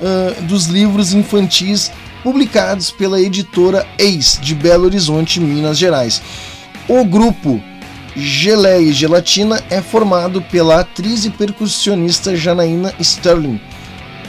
ah, 0.02 0.34
dos 0.42 0.66
livros 0.66 1.14
infantis 1.14 1.92
publicados 2.24 2.90
pela 2.92 3.22
editora 3.22 3.88
Eis 3.98 4.40
de 4.42 4.56
Belo 4.56 4.86
Horizonte, 4.86 5.40
Minas 5.40 5.78
Gerais. 5.78 6.22
O 6.88 7.06
grupo 7.06 7.62
Geleia 8.16 8.80
e 8.82 8.92
Gelatina 8.94 9.64
é 9.70 9.80
formado 9.82 10.42
pela 10.42 10.80
atriz 10.80 11.26
e 11.26 11.30
percussionista 11.30 12.36
Janaína 12.36 12.94
Sterling 13.00 13.62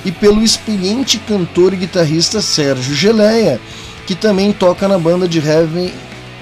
e 0.04 0.12
pelo 0.12 0.42
experiente 0.42 1.18
cantor 1.26 1.72
e 1.72 1.76
guitarrista 1.76 2.40
Sérgio 2.42 2.94
Geleia, 2.94 3.59
que 4.06 4.14
também 4.14 4.52
toca 4.52 4.87
na 4.87 4.98
banda 4.98 5.26
de 5.26 5.38
heavy 5.38 5.92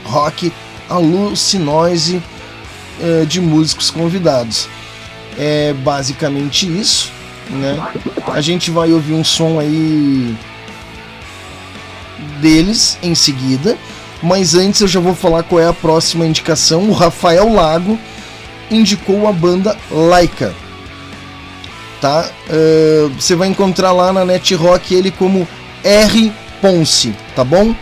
rock 0.05 0.53
Alucinose 0.89 2.23
eh, 3.01 3.25
de 3.27 3.41
músicos 3.41 3.91
convidados. 3.91 4.69
É 5.39 5.73
basicamente 5.73 6.67
isso, 6.67 7.13
né? 7.51 7.79
A 8.27 8.41
gente 8.41 8.71
vai 8.71 8.93
ouvir 8.93 9.15
um 9.15 9.23
som 9.23 9.61
aí 9.61 10.37
deles 12.41 12.99
em 13.03 13.15
seguida, 13.15 13.77
mas 14.23 14.55
antes 14.55 14.81
eu 14.81 14.89
já 14.89 15.01
vou 15.01 15.15
falar 15.15 15.43
qual 15.45 15.61
é 15.61 15.69
a 15.69 15.73
próxima 15.73 16.27
indicação. 16.27 16.89
O 16.89 16.93
Rafael 16.93 17.53
Lago 17.53 17.99
indicou 18.71 19.29
a 19.29 19.33
banda 19.33 19.77
Laika. 19.91 20.55
Tá? 22.01 22.29
Eh, 22.49 23.09
você 23.19 23.35
vai 23.35 23.49
encontrar 23.49 23.93
lá 23.93 24.13
na 24.13 24.25
Net 24.25 24.55
Rock 24.55 24.95
ele 24.95 25.11
como 25.11 25.47
R 25.83 26.33
Ponce, 26.61 27.15
tá 27.35 27.45
bom? 27.45 27.75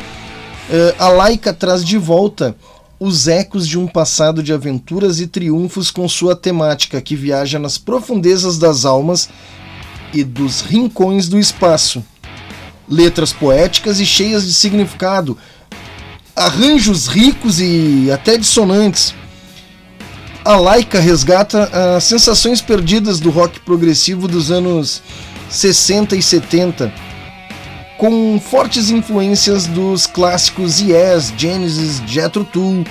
Eh, 0.71 0.95
a 0.99 1.09
Laika 1.09 1.53
traz 1.53 1.85
de 1.85 1.99
volta 1.99 2.57
os 2.99 3.29
ecos 3.29 3.69
de 3.69 3.79
um 3.79 3.87
passado 3.87 4.43
de 4.43 4.53
aventuras 4.53 5.21
e 5.21 5.27
triunfos 5.27 5.91
com 5.91 6.09
sua 6.09 6.35
temática 6.35 7.01
que 7.01 7.15
viaja 7.15 7.59
nas 7.59 7.77
profundezas 7.77 8.59
das 8.59 8.85
almas 8.85 9.29
e 10.13 10.25
dos 10.25 10.63
rincões 10.63 11.29
do 11.29 11.39
espaço. 11.39 12.03
Letras 12.89 13.33
poéticas 13.33 14.01
e 14.01 14.07
cheias 14.07 14.47
de 14.47 14.55
significado, 14.55 15.37
arranjos 16.35 17.07
ricos 17.07 17.61
e 17.61 18.11
até 18.13 18.39
dissonantes. 18.39 19.15
A 20.45 20.57
Laika 20.57 21.01
resgata 21.01 21.97
as 21.97 22.05
sensações 22.05 22.61
perdidas 22.63 23.19
do 23.19 23.31
rock 23.31 23.59
progressivo 23.61 24.29
dos 24.29 24.51
anos 24.51 25.03
60 25.51 26.15
e 26.17 26.23
70, 26.23 26.93
com 27.97 28.39
fortes 28.41 28.91
influências 28.91 29.67
dos 29.67 30.07
clássicos 30.07 30.81
Yes, 30.81 31.33
Genesis, 31.37 32.03
Jethro 32.07 32.45
Tull, 32.45 32.85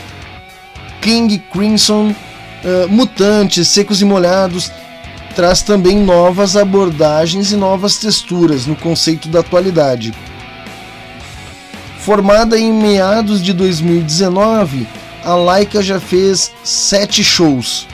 King 1.01 1.37
Crimson, 1.51 2.15
eh, 2.63 2.87
Mutantes, 2.87 3.67
Secos 3.67 4.01
e 4.01 4.05
Molhados, 4.05 4.71
traz 5.35 5.61
também 5.61 5.97
novas 5.97 6.55
abordagens 6.55 7.51
e 7.51 7.55
novas 7.55 7.97
texturas 7.97 8.65
no 8.65 8.75
conceito 8.75 9.27
da 9.27 9.41
atualidade. 9.41 10.13
Formada 11.99 12.57
em 12.57 12.71
meados 12.71 13.43
de 13.43 13.53
2019, 13.53 14.87
a 15.23 15.35
Laika 15.35 15.81
já 15.81 15.99
fez 15.99 16.51
sete 16.63 17.23
shows 17.23 17.87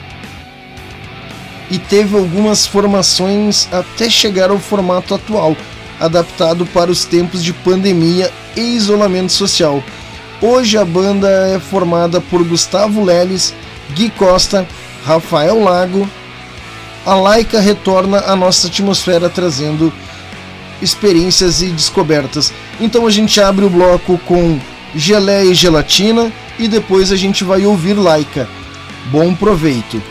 e 1.70 1.78
teve 1.78 2.16
algumas 2.16 2.66
formações 2.66 3.66
até 3.72 4.10
chegar 4.10 4.50
ao 4.50 4.58
formato 4.58 5.14
atual, 5.14 5.56
adaptado 6.02 6.66
para 6.66 6.90
os 6.90 7.04
tempos 7.04 7.42
de 7.42 7.52
pandemia 7.52 8.30
e 8.56 8.60
isolamento 8.60 9.32
social. 9.32 9.82
Hoje 10.40 10.76
a 10.76 10.84
banda 10.84 11.28
é 11.28 11.60
formada 11.60 12.20
por 12.20 12.42
Gustavo 12.42 13.04
Leles, 13.04 13.54
Gui 13.94 14.10
Costa, 14.10 14.66
Rafael 15.06 15.62
Lago. 15.62 16.08
A 17.06 17.14
Laika 17.14 17.60
retorna 17.60 18.18
à 18.26 18.34
nossa 18.34 18.66
atmosfera 18.66 19.30
trazendo 19.30 19.92
experiências 20.82 21.62
e 21.62 21.68
descobertas. 21.68 22.52
Então 22.80 23.06
a 23.06 23.10
gente 23.10 23.40
abre 23.40 23.64
o 23.64 23.70
bloco 23.70 24.18
com 24.26 24.58
Geleia 24.94 25.50
e 25.50 25.54
Gelatina 25.54 26.32
e 26.58 26.66
depois 26.66 27.12
a 27.12 27.16
gente 27.16 27.44
vai 27.44 27.64
ouvir 27.64 27.94
Laika. 27.94 28.48
Bom 29.12 29.34
proveito. 29.34 30.02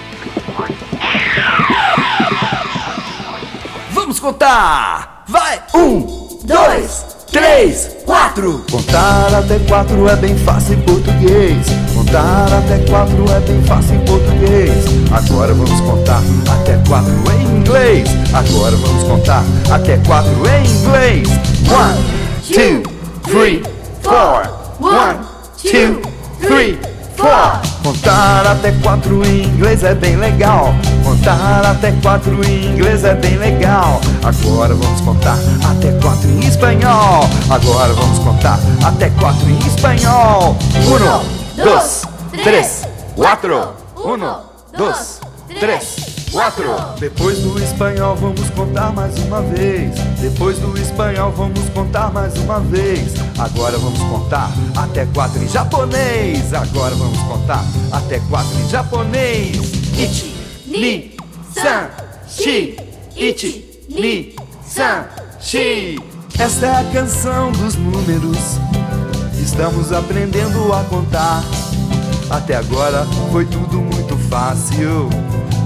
Vamos 3.92 4.20
contar! 4.20 5.11
Vai! 5.32 5.62
Um, 5.74 6.28
dois, 6.44 7.06
três, 7.32 7.90
quatro! 8.06 8.66
Contar 8.70 9.34
até 9.34 9.60
quatro 9.60 10.10
é 10.10 10.16
bem 10.18 10.38
fácil 10.40 10.74
em 10.74 10.82
português. 10.82 11.68
Contar 11.96 12.48
até 12.52 12.80
quatro 12.90 13.26
é 13.32 13.40
bem 13.40 13.64
fácil 13.64 13.96
em 13.96 14.00
português. 14.00 14.74
Agora 15.10 15.54
vamos 15.54 15.80
contar 15.80 16.22
até 16.52 16.78
quatro 16.86 17.14
em 17.32 17.60
inglês. 17.60 18.10
Agora 18.34 18.76
vamos 18.76 19.04
contar 19.06 19.42
até 19.72 19.98
quatro 20.06 20.34
em 20.50 20.66
inglês. 20.66 21.30
One, 21.72 22.04
two, 22.52 22.84
three, 23.24 23.64
four. 24.02 24.44
One, 24.82 25.20
two, 25.56 26.02
three, 26.46 26.78
four. 27.22 27.62
Contar 27.84 28.46
até 28.48 28.72
quatro 28.84 29.26
em 29.26 29.46
inglês 29.46 29.84
é 29.84 29.94
bem 29.94 30.16
legal. 30.16 30.74
Contar 31.04 31.66
até 31.66 31.92
quatro 32.04 32.44
em 32.44 32.66
inglês 32.66 33.04
é 33.04 33.14
bem 33.16 33.38
legal. 33.38 34.02
Agora 34.24 34.74
vamos 34.74 35.02
contar 35.02 35.38
até 35.70 35.92
quatro 36.02 36.30
em 36.30 36.40
espanhol. 36.40 37.24
Agora 37.50 37.94
vamos 37.94 38.20
contar 38.20 38.60
até 38.84 39.10
quatro 39.12 39.50
em 39.50 39.60
espanhol. 39.60 40.58
Uno, 40.88 41.22
dois, 41.64 42.04
três, 42.44 42.88
quatro. 43.16 43.70
Uno, 43.96 44.40
dois, 44.78 45.22
três. 45.60 46.11
Quatro. 46.32 46.74
Depois 46.98 47.40
do 47.40 47.62
espanhol 47.62 48.16
vamos 48.16 48.50
contar 48.52 48.94
mais 48.94 49.18
uma 49.20 49.42
vez. 49.42 49.94
Depois 50.20 50.58
do 50.60 50.78
espanhol 50.78 51.32
vamos 51.32 51.68
contar 51.70 52.12
mais 52.12 52.34
uma 52.38 52.60
vez. 52.62 53.14
Agora 53.38 53.78
vamos 53.78 54.00
contar 54.00 54.50
até 54.76 55.06
quatro 55.08 55.44
em 55.44 55.48
japonês. 55.50 56.54
Agora 56.54 56.96
vamos 56.96 57.20
contar 57.24 57.66
até 57.92 58.20
quatro 58.30 58.58
em 58.60 58.70
japonês. 58.70 59.58
Ichi, 59.98 60.34
ni, 60.68 61.18
san, 61.54 61.90
shi. 62.30 62.78
Ichi, 63.18 63.66
ni, 63.90 64.34
san, 64.66 65.06
shi. 65.40 66.00
Esta 66.40 66.66
é 66.66 66.76
a 66.80 66.84
canção 66.94 67.52
dos 67.52 67.76
números. 67.76 68.58
Estamos 69.38 69.92
aprendendo 69.92 70.74
a 70.74 70.82
contar. 70.86 71.44
Até 72.30 72.56
agora 72.56 73.06
foi 73.34 73.46
tudo 73.46 73.82
muito 73.82 74.16
fácil, 74.30 75.10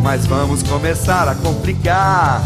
mas 0.06 0.28
vamos 0.28 0.62
começar 0.62 1.28
a 1.28 1.34
complicar. 1.34 2.39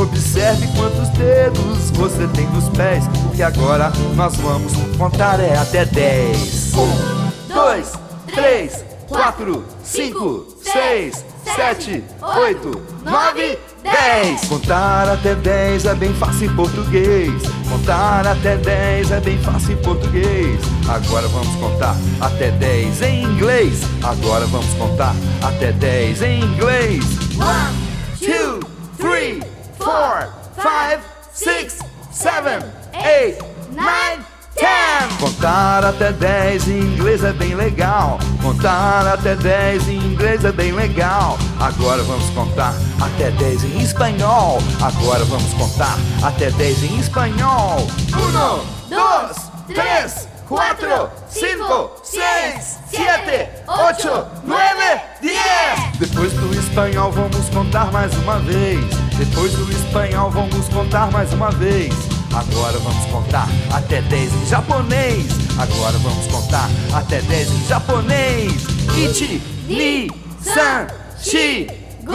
Observe 0.00 0.66
quantos 0.74 1.10
dedos 1.10 1.90
você 1.90 2.26
tem 2.28 2.46
nos 2.48 2.70
pés, 2.70 3.04
porque 3.22 3.42
agora 3.42 3.92
nós 4.14 4.34
vamos 4.36 4.72
contar 4.96 5.38
é 5.38 5.58
até 5.58 5.84
10. 5.84 6.72
Um, 6.74 7.52
dois, 7.52 7.92
três, 8.34 8.82
quatro, 9.08 9.62
cinco, 9.84 10.46
seis, 10.62 11.22
sete, 11.44 12.02
oito, 12.38 12.82
nove, 13.04 13.58
dez. 13.90 14.44
Contar 14.48 15.08
até 15.08 15.34
10 15.34 15.84
é 15.86 15.94
bem 15.94 16.12
fácil 16.14 16.50
em 16.50 16.54
português. 16.56 17.42
Contar 17.68 18.26
até 18.26 18.56
10 18.56 19.10
é 19.10 19.20
bem 19.20 19.38
fácil 19.38 19.72
em 19.72 19.76
português. 19.82 20.60
Agora 20.88 21.28
vamos 21.28 21.54
contar 21.56 21.96
até 22.20 22.50
10 22.50 23.02
em 23.02 23.24
inglês. 23.24 23.80
Agora 24.02 24.46
vamos 24.46 24.72
contar 24.74 25.14
até 25.42 25.72
10 25.72 26.22
em 26.22 26.40
inglês. 26.44 27.04
One, 27.36 27.76
two, 28.18 28.60
three, 28.98 29.42
four, 29.78 30.28
five, 30.56 31.02
six, 31.32 31.78
seven, 32.10 32.60
eight, 32.94 33.38
nine, 33.70 34.24
ten. 34.56 35.16
Contar 35.20 35.84
até 35.84 36.12
10 36.12 36.68
em 36.68 36.80
inglês 36.80 37.22
é 37.22 37.32
bem 37.32 37.54
legal. 37.54 38.18
Contar 38.42 39.06
até 39.06 39.34
10 39.36 39.88
em 39.88 39.98
inglês 39.98 40.44
é 40.44 40.52
bem 40.52 40.72
legal. 40.72 41.38
Agora 41.60 42.02
vamos 42.02 42.28
contar 42.30 42.74
até 43.00 43.30
10 43.30 43.64
em 43.64 43.82
espanhol. 43.82 44.58
Agora 44.80 45.24
vamos 45.24 45.52
contar 45.54 45.96
até 46.22 46.50
10 46.50 46.82
em 46.82 46.98
espanhol. 46.98 47.86
Uno, 48.12 48.64
dois, 48.88 49.50
três, 49.66 50.28
quatro, 50.48 51.10
cinco, 51.28 51.90
seis, 52.02 52.78
sete, 52.90 53.48
oito, 53.66 54.26
nove, 54.44 55.00
dez. 55.20 55.98
Depois 55.98 56.32
do 56.32 56.54
espanhol 56.54 57.12
vamos 57.12 57.48
contar 57.50 57.90
mais 57.92 58.14
uma 58.18 58.38
vez. 58.40 58.84
Depois 59.16 59.52
do 59.52 59.70
espanhol 59.70 60.30
vamos 60.30 60.68
contar 60.68 61.10
mais 61.10 61.32
uma 61.32 61.50
vez. 61.50 61.94
Agora 62.32 62.78
vamos 62.78 63.04
contar 63.06 63.48
até 63.72 64.02
10 64.02 64.32
em 64.32 64.46
japonês. 64.46 65.26
Agora 65.58 65.96
vamos 65.98 66.26
contar 66.26 66.68
até 66.92 67.20
10 67.22 67.50
em 67.50 67.66
japonês. 67.66 68.52
Ichi, 68.96 69.42
Ni, 69.68 70.10
San, 70.42 70.86
Shi, 71.18 71.66
Go, 72.04 72.12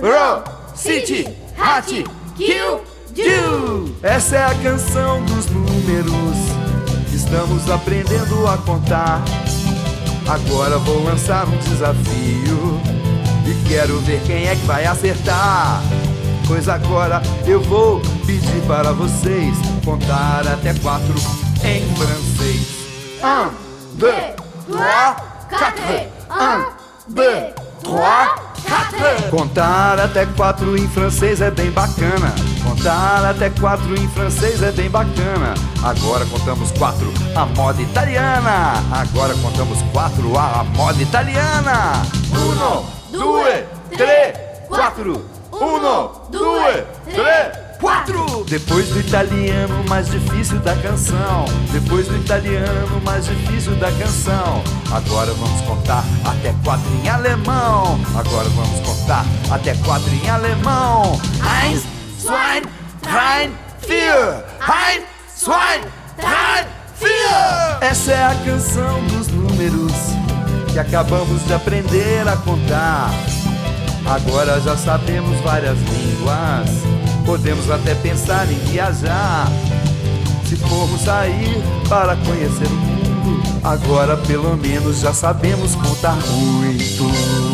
Ro, 0.00 0.42
City, 0.74 1.28
Hati, 1.58 2.04
Kill, 2.36 2.82
Ju. 3.14 3.96
Essa 4.02 4.36
é 4.36 4.44
a 4.44 4.54
canção 4.56 5.24
dos 5.24 5.46
números. 5.46 6.36
Estamos 7.12 7.70
aprendendo 7.70 8.46
a 8.46 8.58
contar. 8.58 9.22
Agora 10.26 10.78
vou 10.78 11.04
lançar 11.04 11.46
um 11.46 11.56
desafio. 11.58 12.80
E 13.46 13.68
quero 13.68 13.98
ver 14.00 14.20
quem 14.26 14.46
é 14.46 14.56
que 14.56 14.66
vai 14.66 14.84
acertar. 14.84 15.82
Pois 16.46 16.68
agora 16.68 17.22
eu 17.46 17.62
vou 17.62 18.02
pedir 18.26 18.62
para 18.66 18.92
vocês 18.92 19.56
contar 19.84 20.46
até 20.46 20.74
quatro 20.74 21.14
em 21.62 21.82
francês. 21.94 22.74
Un, 23.22 23.50
deux, 23.94 24.34
trois, 24.66 25.16
quatre. 25.48 26.08
Un, 26.30 26.64
deux, 27.08 27.54
trois, 27.82 28.34
quatre. 28.66 29.30
Contar 29.30 30.00
até 30.00 30.26
quatro 30.26 30.76
em 30.76 30.88
francês 30.88 31.40
é 31.40 31.50
bem 31.50 31.70
bacana. 31.70 32.34
Contar 32.62 33.24
até 33.24 33.50
quatro 33.50 33.94
em 33.94 34.08
francês 34.08 34.62
é 34.62 34.72
bem 34.72 34.88
bacana. 34.88 35.54
Agora 35.82 36.24
contamos 36.26 36.70
quatro 36.72 37.12
a 37.34 37.46
moda 37.46 37.80
italiana. 37.82 38.72
Agora 38.92 39.34
contamos 39.34 39.80
quatro 39.92 40.36
a 40.38 40.64
moda 40.76 41.02
italiana. 41.02 42.02
Uno, 42.32 42.84
due, 43.10 43.64
três, 43.96 44.34
quatro. 44.68 45.24
Uno, 45.52 46.10
due, 46.30 46.84
três, 47.04 47.63
Depois 48.48 48.88
do 48.88 49.00
italiano 49.00 49.84
mais 49.88 50.08
difícil 50.08 50.58
da 50.60 50.74
canção. 50.76 51.44
Depois 51.72 52.06
do 52.06 52.16
italiano 52.16 53.00
mais 53.04 53.26
difícil 53.26 53.74
da 53.76 53.90
canção. 53.92 54.62
Agora 54.90 55.32
vamos 55.34 55.60
contar 55.62 56.04
até 56.24 56.54
quatro 56.64 56.88
em 57.02 57.08
alemão. 57.08 58.00
Agora 58.16 58.48
vamos 58.50 58.80
contar 58.80 59.24
até 59.50 59.74
quatro 59.84 60.10
em 60.14 60.30
alemão. 60.30 61.20
Eins, 61.62 61.82
zwei, 62.18 62.62
drei, 63.02 63.50
vier. 63.86 64.44
Eins, 64.60 65.04
zwei, 65.36 65.80
drei, 66.16 66.66
vier. 67.00 67.78
Essa 67.80 68.12
é 68.12 68.24
a 68.24 68.34
canção 68.44 69.04
dos 69.08 69.28
números 69.28 69.92
que 70.72 70.78
acabamos 70.78 71.44
de 71.46 71.52
aprender 71.52 72.26
a 72.26 72.36
contar. 72.36 73.10
Agora 74.06 74.60
já 74.60 74.76
sabemos 74.76 75.38
várias 75.40 75.78
línguas. 75.78 77.03
Podemos 77.24 77.70
até 77.70 77.94
pensar 77.94 78.50
em 78.50 78.58
viajar. 78.70 79.48
Se 80.46 80.56
formos 80.56 81.00
sair 81.02 81.62
para 81.88 82.16
conhecer 82.16 82.66
o 82.66 82.70
mundo, 82.70 83.42
agora 83.62 84.16
pelo 84.16 84.56
menos 84.56 85.00
já 85.00 85.12
sabemos 85.12 85.74
contar 85.74 86.16
muito. 86.28 87.53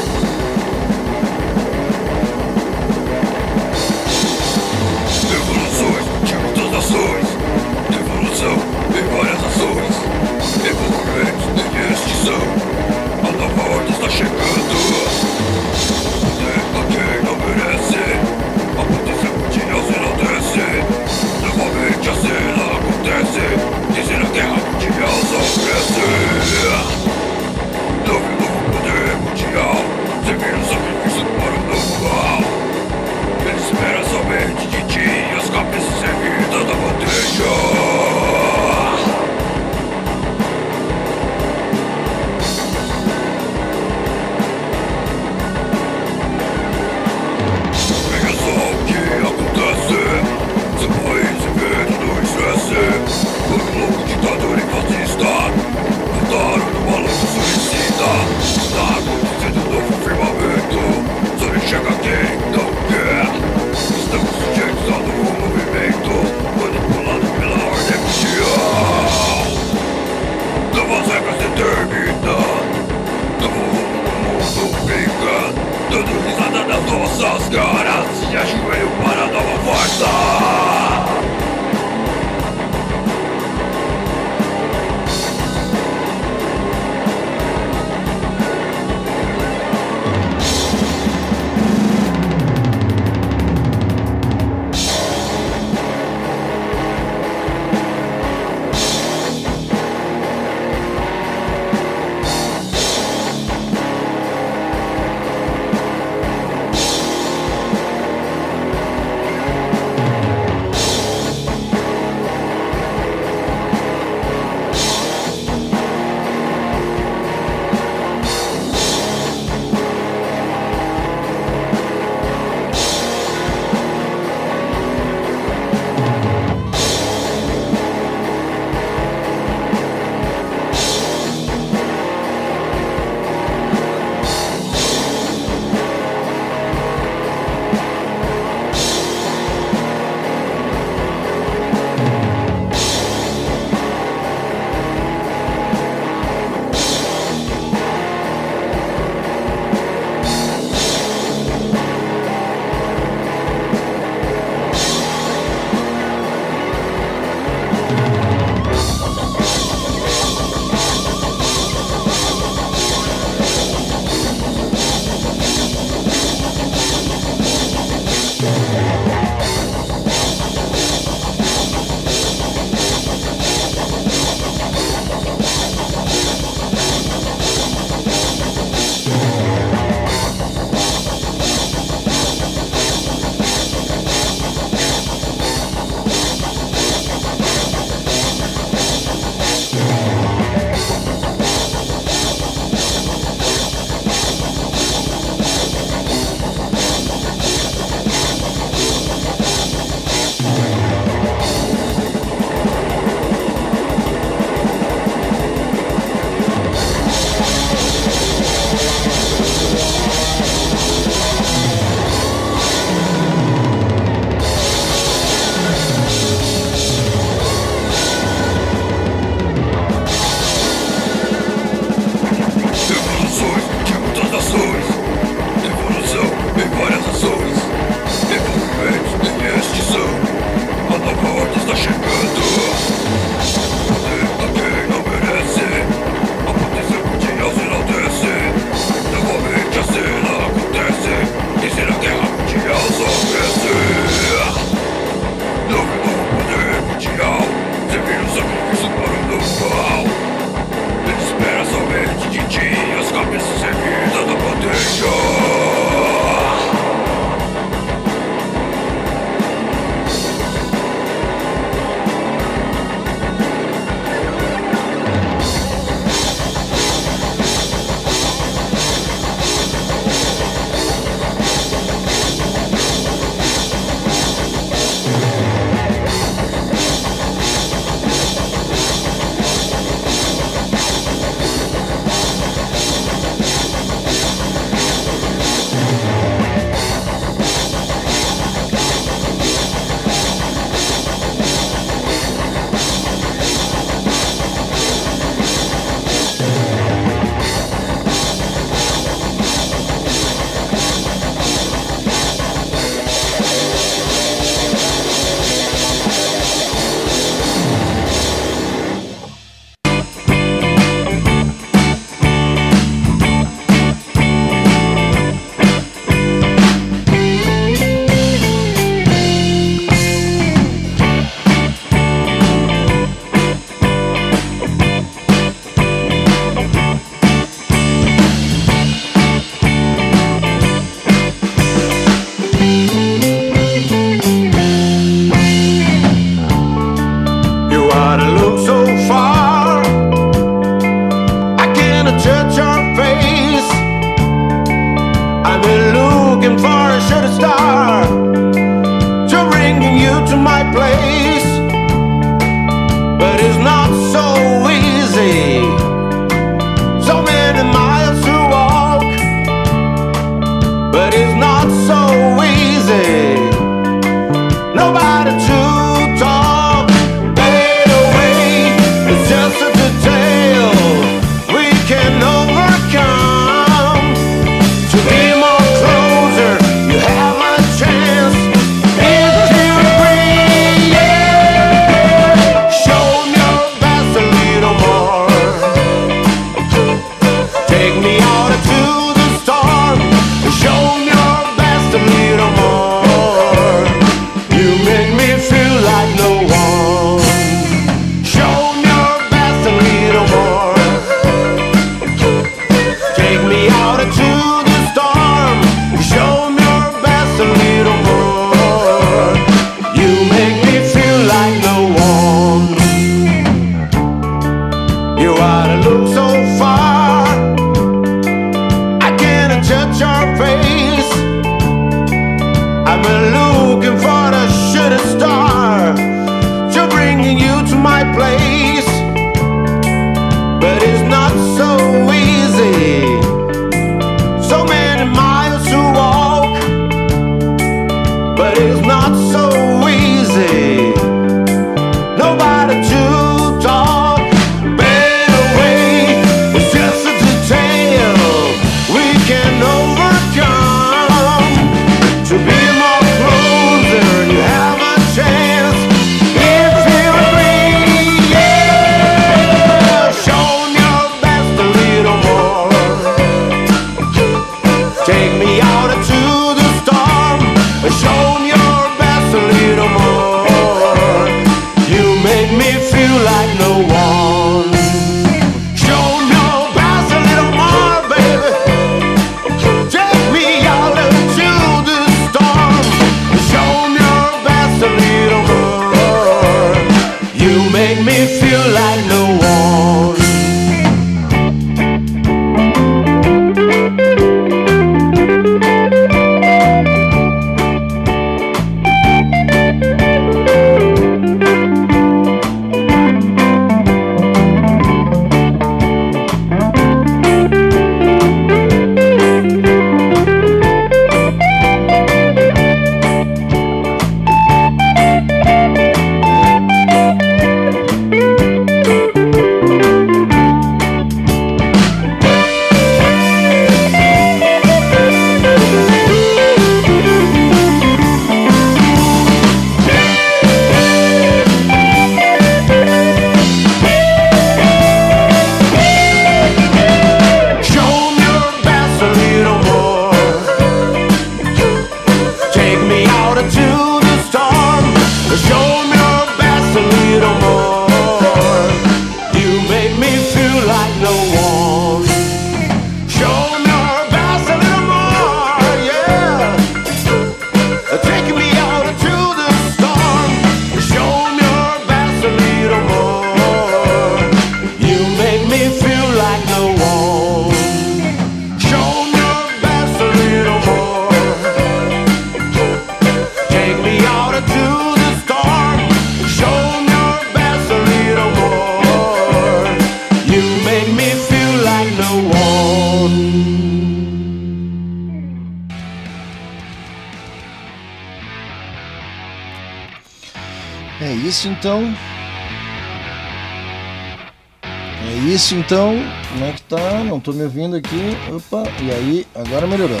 Então. 595.66 595.96
Como 596.28 596.44
é 596.44 596.52
que 596.52 596.62
tá? 596.62 597.04
Não 597.04 597.18
tô 597.18 597.32
me 597.32 597.42
ouvindo 597.42 597.74
aqui. 597.74 598.16
Opa, 598.32 598.62
e 598.80 598.90
aí? 598.92 599.26
Agora 599.34 599.66
melhorou. 599.66 600.00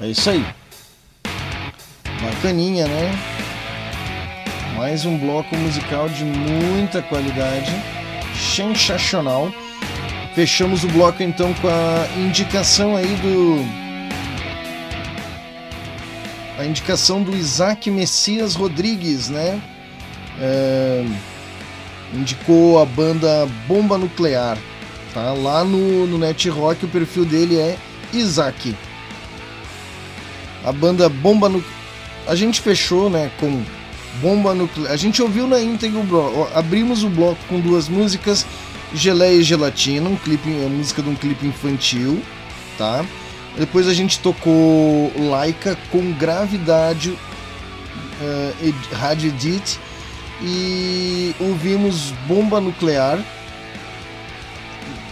É 0.00 0.06
isso 0.06 0.30
aí. 0.30 0.46
Bacaninha, 2.22 2.86
né? 2.86 3.12
Mais 4.76 5.04
um 5.04 5.18
bloco 5.18 5.56
musical 5.56 6.08
de 6.08 6.24
muita 6.24 7.02
qualidade. 7.02 7.72
Sensacional. 8.36 9.52
Fechamos 10.36 10.84
o 10.84 10.88
bloco 10.88 11.24
então 11.24 11.52
com 11.54 11.66
a 11.68 12.06
indicação 12.16 12.96
aí 12.96 13.16
do. 13.16 13.58
A 16.56 16.64
indicação 16.64 17.22
do 17.22 17.36
Isaac 17.36 17.90
Messias 17.90 18.54
Rodrigues, 18.54 19.28
né? 19.28 19.60
É, 20.40 21.04
indicou 22.14 22.80
a 22.80 22.84
banda 22.84 23.48
Bomba 23.66 23.98
Nuclear. 23.98 24.58
Tá? 25.12 25.32
Lá 25.32 25.64
no, 25.64 26.06
no 26.06 26.18
Net 26.18 26.48
Rock 26.48 26.84
o 26.84 26.88
perfil 26.88 27.24
dele 27.24 27.56
é 27.56 27.78
Isaac. 28.12 28.74
A 30.64 30.72
banda 30.72 31.08
Bomba 31.08 31.48
Nuclear. 31.48 31.78
A 32.26 32.34
gente 32.34 32.60
fechou 32.60 33.08
né, 33.08 33.30
com 33.38 33.62
Bomba 34.20 34.54
Nuclear. 34.54 34.92
A 34.92 34.96
gente 34.96 35.22
ouviu 35.22 35.46
na 35.46 35.60
íntegra 35.60 35.98
o 35.98 36.04
bloco. 36.04 36.48
Abrimos 36.54 37.02
o 37.02 37.08
bloco 37.08 37.38
com 37.48 37.60
duas 37.60 37.88
músicas. 37.88 38.46
Geleia 38.94 39.40
e 39.40 39.42
Gelatina, 39.42 40.08
um 40.08 40.16
clipe, 40.16 40.48
a 40.64 40.68
música 40.68 41.02
de 41.02 41.10
um 41.10 41.14
clipe 41.14 41.46
infantil, 41.46 42.22
tá? 42.78 43.04
Depois 43.58 43.86
a 43.86 43.92
gente 43.92 44.18
tocou 44.20 45.12
Laika 45.14 45.76
com 45.90 46.12
Gravidade, 46.12 47.10
uh, 47.10 48.96
Rádio 48.96 49.28
Edit 49.28 49.78
e 50.42 51.34
ouvimos 51.40 52.12
Bomba 52.26 52.60
Nuclear 52.60 53.18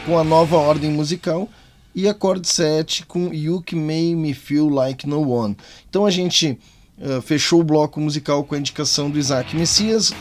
com 0.05 0.19
a 0.19 0.23
nova 0.23 0.57
ordem 0.57 0.91
musical 0.91 1.49
e 1.95 2.09
Acorde 2.09 2.47
7 2.47 3.07
com 3.07 3.33
You 3.33 3.61
Que 3.61 3.75
Made 3.75 4.15
Me 4.15 4.35
Feel 4.35 4.69
Like 4.69 5.09
No 5.09 5.29
One. 5.29 5.57
Então 5.89 6.07
a 6.07 6.11
gente 6.11 6.59
uh, 6.99 7.21
fechou 7.23 7.61
o 7.61 7.65
bloco 7.65 8.01
musical 8.01 8.45
com 8.45 8.55
a 8.55 8.59
indicação 8.59 9.11
do 9.11 9.19
Isaac 9.19 9.57
Messias 9.57 10.13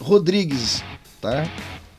Rodrigues, 0.00 0.82
tá? 1.20 1.46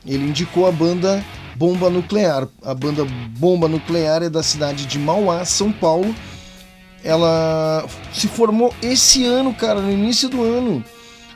Ele 0.04 0.24
indicou 0.24 0.66
a 0.66 0.72
banda 0.72 1.24
Bomba 1.56 1.88
Nuclear. 1.88 2.48
A 2.62 2.74
banda 2.74 3.04
Bomba 3.38 3.68
Nuclear 3.68 4.22
é 4.22 4.30
da 4.30 4.42
cidade 4.42 4.86
de 4.86 4.98
Mauá, 4.98 5.44
São 5.44 5.70
Paulo. 5.72 6.14
Ela 7.02 7.86
se 8.12 8.28
formou 8.28 8.74
esse 8.82 9.24
ano, 9.24 9.54
cara, 9.54 9.80
no 9.80 9.90
início 9.90 10.28
do 10.28 10.42
ano. 10.42 10.84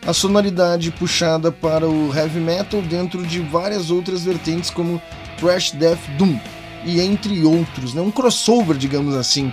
A 0.06 0.12
sonoridade 0.12 0.90
puxada 0.90 1.50
para 1.50 1.88
o 1.88 2.14
heavy 2.14 2.40
metal 2.40 2.82
dentro 2.82 3.26
de 3.26 3.40
várias 3.40 3.90
outras 3.90 4.22
vertentes 4.22 4.68
como 4.70 5.00
thrash, 5.38 5.70
death, 5.72 5.98
doom 6.18 6.38
e 6.84 7.00
entre 7.00 7.42
outros, 7.44 7.94
né? 7.94 8.02
Um 8.02 8.10
crossover, 8.10 8.76
digamos 8.76 9.14
assim. 9.14 9.50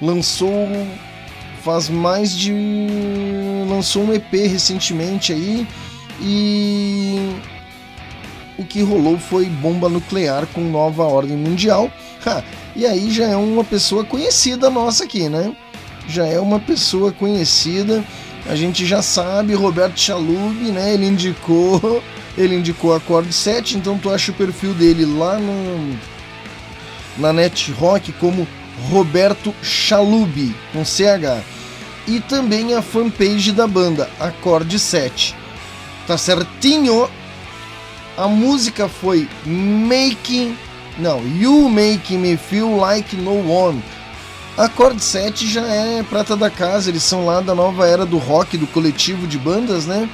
Lançou 0.00 0.68
faz 1.62 1.88
mais 1.88 2.36
de 2.36 2.52
lançou 3.66 4.04
um 4.04 4.12
EP 4.12 4.30
recentemente 4.32 5.32
aí 5.32 5.66
e 6.20 7.34
o 8.58 8.64
que 8.64 8.82
rolou 8.82 9.18
foi 9.18 9.46
bomba 9.46 9.88
nuclear 9.88 10.46
com 10.48 10.60
nova 10.60 11.04
ordem 11.04 11.36
mundial. 11.36 11.90
Ha, 12.26 12.42
e 12.76 12.86
aí 12.86 13.10
já 13.10 13.26
é 13.26 13.36
uma 13.36 13.64
pessoa 13.64 14.04
conhecida 14.04 14.68
nossa 14.68 15.04
aqui, 15.04 15.28
né? 15.28 15.56
Já 16.06 16.26
é 16.26 16.38
uma 16.38 16.60
pessoa 16.60 17.10
conhecida. 17.10 18.04
A 18.46 18.54
gente 18.54 18.84
já 18.84 19.00
sabe, 19.00 19.54
Roberto 19.54 19.98
Chalub, 19.98 20.54
né? 20.70 20.92
Ele 20.92 21.06
indicou, 21.06 22.02
ele 22.36 22.56
indicou 22.56 22.94
Acorde 22.94 23.32
7, 23.32 23.76
então 23.76 23.98
tu 23.98 24.10
acha 24.10 24.32
o 24.32 24.34
perfil 24.34 24.74
dele 24.74 25.06
lá 25.06 25.38
no 25.38 25.96
na 27.16 27.32
Net 27.32 27.70
Rock 27.72 28.12
como 28.12 28.46
Roberto 28.90 29.54
Chalub 29.62 30.54
com 30.72 30.84
CH. 30.84 31.42
E 32.06 32.20
também 32.20 32.74
a 32.74 32.82
fanpage 32.82 33.52
da 33.52 33.66
banda, 33.66 34.10
Acorde 34.20 34.78
7. 34.78 35.34
Tá 36.06 36.18
certinho? 36.18 37.08
A 38.16 38.28
música 38.28 38.88
foi 38.88 39.26
Making. 39.46 40.56
Não, 40.98 41.26
You 41.26 41.68
Make 41.68 42.16
Me 42.18 42.36
Feel 42.36 42.76
Like 42.76 43.16
No 43.16 43.50
One. 43.50 43.82
Acorde 44.56 45.02
7 45.02 45.48
já 45.50 45.66
é 45.66 46.02
prata 46.04 46.36
da 46.36 46.48
casa, 46.48 46.88
eles 46.88 47.02
são 47.02 47.26
lá 47.26 47.40
da 47.40 47.56
nova 47.56 47.88
era 47.88 48.06
do 48.06 48.18
rock, 48.18 48.56
do 48.56 48.68
coletivo 48.68 49.26
de 49.26 49.36
bandas, 49.36 49.84
né? 49.84 50.08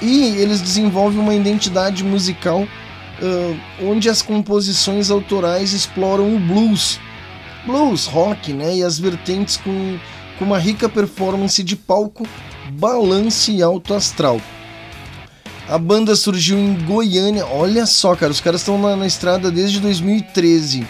E 0.00 0.36
eles 0.36 0.60
desenvolvem 0.60 1.18
uma 1.18 1.34
identidade 1.34 2.04
musical 2.04 2.60
uh, 2.62 3.60
onde 3.82 4.08
as 4.08 4.22
composições 4.22 5.10
autorais 5.10 5.72
exploram 5.72 6.36
o 6.36 6.38
blues, 6.38 7.00
blues, 7.66 8.06
rock, 8.06 8.52
né? 8.52 8.76
E 8.76 8.84
as 8.84 8.96
vertentes 8.96 9.56
com, 9.56 9.98
com 10.38 10.44
uma 10.44 10.58
rica 10.58 10.88
performance 10.88 11.60
de 11.64 11.74
palco, 11.74 12.24
balance 12.70 13.50
e 13.50 13.60
alto 13.60 13.92
astral. 13.92 14.40
A 15.68 15.78
banda 15.78 16.14
surgiu 16.14 16.56
em 16.56 16.74
Goiânia. 16.84 17.44
Olha 17.44 17.86
só, 17.86 18.14
cara, 18.14 18.30
os 18.30 18.40
caras 18.40 18.60
estão 18.60 18.78
na, 18.80 18.94
na, 18.94 19.06
estrada 19.06 19.50
desde 19.50 19.80
2013 19.80 20.86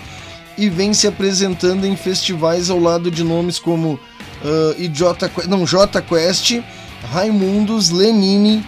e 0.61 0.69
vem 0.69 0.93
se 0.93 1.07
apresentando 1.07 1.87
em 1.87 1.97
festivais 1.97 2.69
ao 2.69 2.79
lado 2.79 3.11
de 3.11 3.25
nomes 3.25 3.59
como 3.59 3.95
uh, 3.95 4.79
Idiota, 4.79 5.33
não, 5.49 5.65
J 5.65 6.03
Quest, 6.03 6.61
Raimundos, 7.11 7.89
Lenine, 7.89 8.63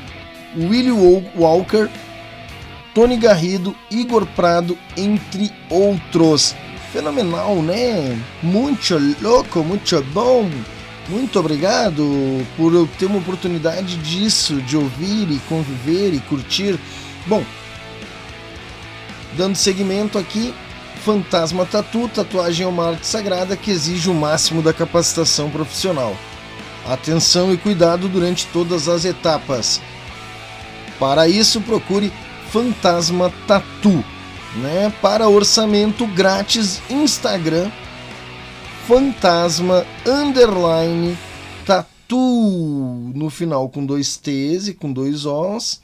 Willie 0.56 0.90
Walker, 1.36 1.90
Tony 2.94 3.18
Garrido, 3.18 3.76
Igor 3.90 4.24
Prado, 4.24 4.76
entre 4.96 5.52
outros. 5.68 6.56
Fenomenal, 6.94 7.56
né? 7.56 8.18
Muito 8.42 8.96
louco, 9.20 9.62
muito 9.62 10.02
bom. 10.14 10.50
Muito 11.10 11.38
obrigado 11.38 12.46
por 12.56 12.72
eu 12.72 12.88
ter 12.98 13.04
uma 13.04 13.18
oportunidade 13.18 13.98
disso, 13.98 14.62
de 14.62 14.78
ouvir 14.78 15.30
e 15.30 15.38
conviver 15.46 16.14
e 16.14 16.20
curtir. 16.20 16.78
Bom, 17.26 17.44
dando 19.36 19.56
seguimento 19.56 20.18
aqui, 20.18 20.54
Fantasma 21.04 21.66
Tatu, 21.66 22.08
tatuagem 22.08 22.64
é 22.64 22.68
uma 22.68 22.90
arte 22.90 23.06
sagrada 23.06 23.56
que 23.56 23.70
exige 23.70 24.08
o 24.08 24.14
máximo 24.14 24.62
da 24.62 24.72
capacitação 24.72 25.50
profissional. 25.50 26.16
Atenção 26.88 27.52
e 27.52 27.56
cuidado 27.56 28.08
durante 28.08 28.46
todas 28.46 28.88
as 28.88 29.04
etapas. 29.04 29.80
Para 30.98 31.26
isso, 31.28 31.60
procure 31.60 32.12
Fantasma 32.50 33.32
Tatu, 33.48 34.04
né? 34.56 34.92
Para 35.02 35.28
orçamento 35.28 36.06
grátis, 36.06 36.80
Instagram 36.88 37.70
fantasma 38.86 39.86
underline 40.04 41.16
tatu 41.64 43.12
no 43.14 43.30
final 43.30 43.68
com 43.68 43.86
dois 43.86 44.16
T's 44.16 44.68
e 44.68 44.74
com 44.74 44.92
dois 44.92 45.24
O's 45.24 45.80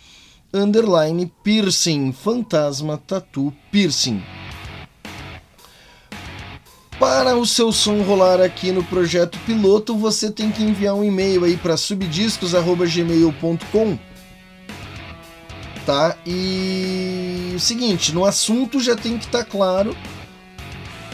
underline 0.52 1.30
piercing 1.44 2.12
fantasma 2.12 2.98
tatu 2.98 3.52
piercing 3.70 4.20
para 6.98 7.36
o 7.36 7.46
seu 7.46 7.70
som 7.70 8.02
rolar 8.02 8.40
aqui 8.40 8.72
no 8.72 8.82
projeto 8.82 9.38
piloto, 9.46 9.96
você 9.96 10.28
tem 10.30 10.50
que 10.50 10.64
enviar 10.64 10.94
um 10.94 11.04
e-mail 11.04 11.44
aí 11.44 11.56
para 11.56 11.76
subdiscos@gmail.com. 11.76 13.98
Tá? 15.86 16.16
E 16.26 17.52
o 17.54 17.60
seguinte, 17.60 18.12
no 18.12 18.24
assunto 18.24 18.80
já 18.80 18.96
tem 18.96 19.16
que 19.16 19.26
estar 19.26 19.44
tá 19.44 19.46
claro 19.50 19.96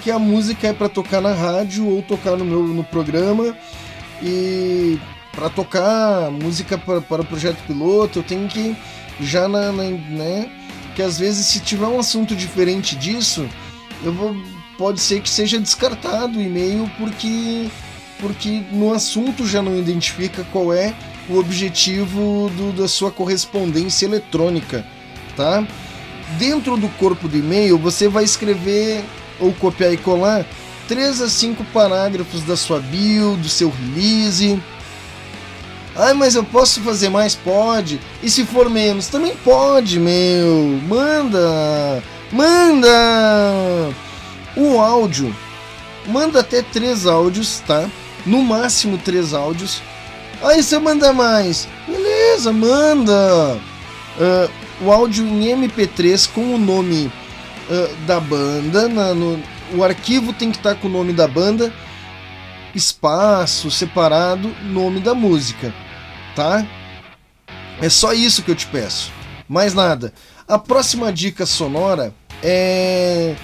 que 0.02 0.10
a 0.10 0.18
música 0.18 0.68
é 0.68 0.72
para 0.72 0.88
tocar 0.88 1.20
na 1.20 1.32
rádio 1.32 1.86
ou 1.86 2.00
tocar 2.02 2.36
no 2.36 2.44
meu 2.44 2.62
no 2.62 2.84
programa 2.84 3.56
e 4.22 4.98
para 5.32 5.48
tocar 5.48 6.30
música 6.30 6.76
para, 6.76 6.98
o 6.98 7.24
projeto 7.24 7.56
piloto 7.66 8.18
eu 8.18 8.22
tenho 8.22 8.46
que 8.48 8.76
já 9.20 9.48
na, 9.48 9.72
na, 9.72 9.84
né 9.84 10.50
que 10.94 11.00
às 11.02 11.18
vezes 11.18 11.46
se 11.46 11.60
tiver 11.60 11.86
um 11.86 11.98
assunto 11.98 12.36
diferente 12.36 12.94
disso 12.96 13.48
eu 14.04 14.12
vou 14.12 14.36
pode 14.76 15.00
ser 15.00 15.20
que 15.20 15.30
seja 15.30 15.58
descartado 15.58 16.38
o 16.38 16.42
e-mail 16.42 16.90
porque 16.98 17.68
porque 18.20 18.62
no 18.70 18.92
assunto 18.92 19.46
já 19.46 19.60
não 19.60 19.76
identifica 19.76 20.46
qual 20.52 20.72
é 20.72 20.94
o 21.28 21.38
objetivo 21.38 22.50
do, 22.56 22.72
da 22.72 22.88
sua 22.88 23.10
correspondência 23.10 24.06
eletrônica 24.06 24.84
tá 25.36 25.66
dentro 26.38 26.76
do 26.76 26.88
corpo 26.90 27.28
do 27.28 27.36
e-mail 27.36 27.78
você 27.78 28.08
vai 28.08 28.24
escrever 28.24 29.04
ou 29.40 29.52
copiar 29.52 29.92
e 29.92 29.96
colar 29.96 30.46
3 30.88 31.22
a 31.22 31.28
5 31.28 31.64
parágrafos 31.72 32.42
da 32.42 32.56
sua 32.56 32.78
build, 32.78 33.42
do 33.42 33.48
seu 33.48 33.70
release. 33.70 34.60
Ai, 35.96 36.12
mas 36.12 36.34
eu 36.34 36.44
posso 36.44 36.80
fazer 36.80 37.08
mais? 37.08 37.34
Pode. 37.34 38.00
E 38.22 38.28
se 38.28 38.44
for 38.44 38.68
menos? 38.68 39.08
Também 39.08 39.34
pode, 39.36 39.98
meu. 39.98 40.80
Manda! 40.88 42.02
Manda! 42.32 43.94
O 44.56 44.78
áudio. 44.80 45.34
Manda 46.06 46.40
até 46.40 46.62
três 46.62 47.06
áudios, 47.06 47.60
tá? 47.66 47.88
No 48.26 48.42
máximo 48.42 48.98
três 48.98 49.32
áudios. 49.34 49.82
Aí 50.42 50.62
se 50.62 50.74
eu 50.74 50.80
mandar 50.80 51.12
mais, 51.12 51.66
beleza, 51.86 52.52
manda. 52.52 53.58
ah, 54.20 54.48
o 54.80 54.92
áudio 54.92 55.26
em 55.26 55.46
MP3 55.56 56.28
com 56.32 56.54
o 56.54 56.58
nome 56.58 57.10
ah, 57.70 57.88
da 58.06 58.20
banda. 58.20 58.88
na- 58.88 59.14
no- 59.14 59.42
o 59.72 59.82
arquivo 59.82 60.32
tem 60.32 60.50
que 60.50 60.58
estar 60.58 60.74
com 60.74 60.86
o 60.88 60.90
nome 60.90 61.12
da 61.12 61.26
banda, 61.26 61.72
espaço, 62.74 63.70
separado, 63.70 64.54
nome 64.64 65.00
da 65.00 65.14
música, 65.14 65.72
tá? 66.36 66.66
É 67.80 67.88
só 67.88 68.12
isso 68.12 68.42
que 68.42 68.50
eu 68.50 68.54
te 68.54 68.66
peço. 68.66 69.10
Mais 69.48 69.74
nada. 69.74 70.12
A 70.46 70.58
próxima 70.58 71.12
dica 71.12 71.46
sonora 71.46 72.14
é 72.42 73.34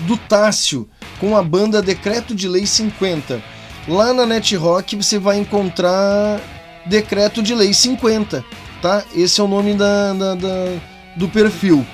do 0.00 0.16
Tássio 0.16 0.88
com 1.20 1.36
a 1.36 1.42
banda 1.42 1.82
Decreto 1.82 2.34
de 2.34 2.48
Lei 2.48 2.66
50. 2.66 3.42
Lá 3.88 4.12
na 4.12 4.26
Net 4.26 4.54
Rock 4.56 4.96
você 4.96 5.18
vai 5.18 5.38
encontrar 5.38 6.40
Decreto 6.86 7.42
de 7.42 7.54
Lei 7.54 7.72
50, 7.74 8.44
tá? 8.82 9.02
Esse 9.14 9.40
é 9.40 9.44
o 9.44 9.48
nome 9.48 9.74
da, 9.74 10.12
da- 10.12 10.34
da- 10.34 10.76
do 11.16 11.28
perfil. 11.28 11.84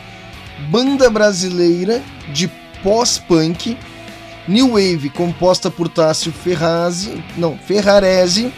Banda 0.70 1.09
brasileira 1.11 2.02
de 2.32 2.48
pós-punk, 2.82 3.76
New 4.46 4.72
Wave, 4.72 5.09
composta 5.11 5.70
por 5.70 5.88
Tássio 5.88 6.30
Ferrazzi, 6.32 7.22
não, 7.36 7.57
Ferrarese, 7.57 8.52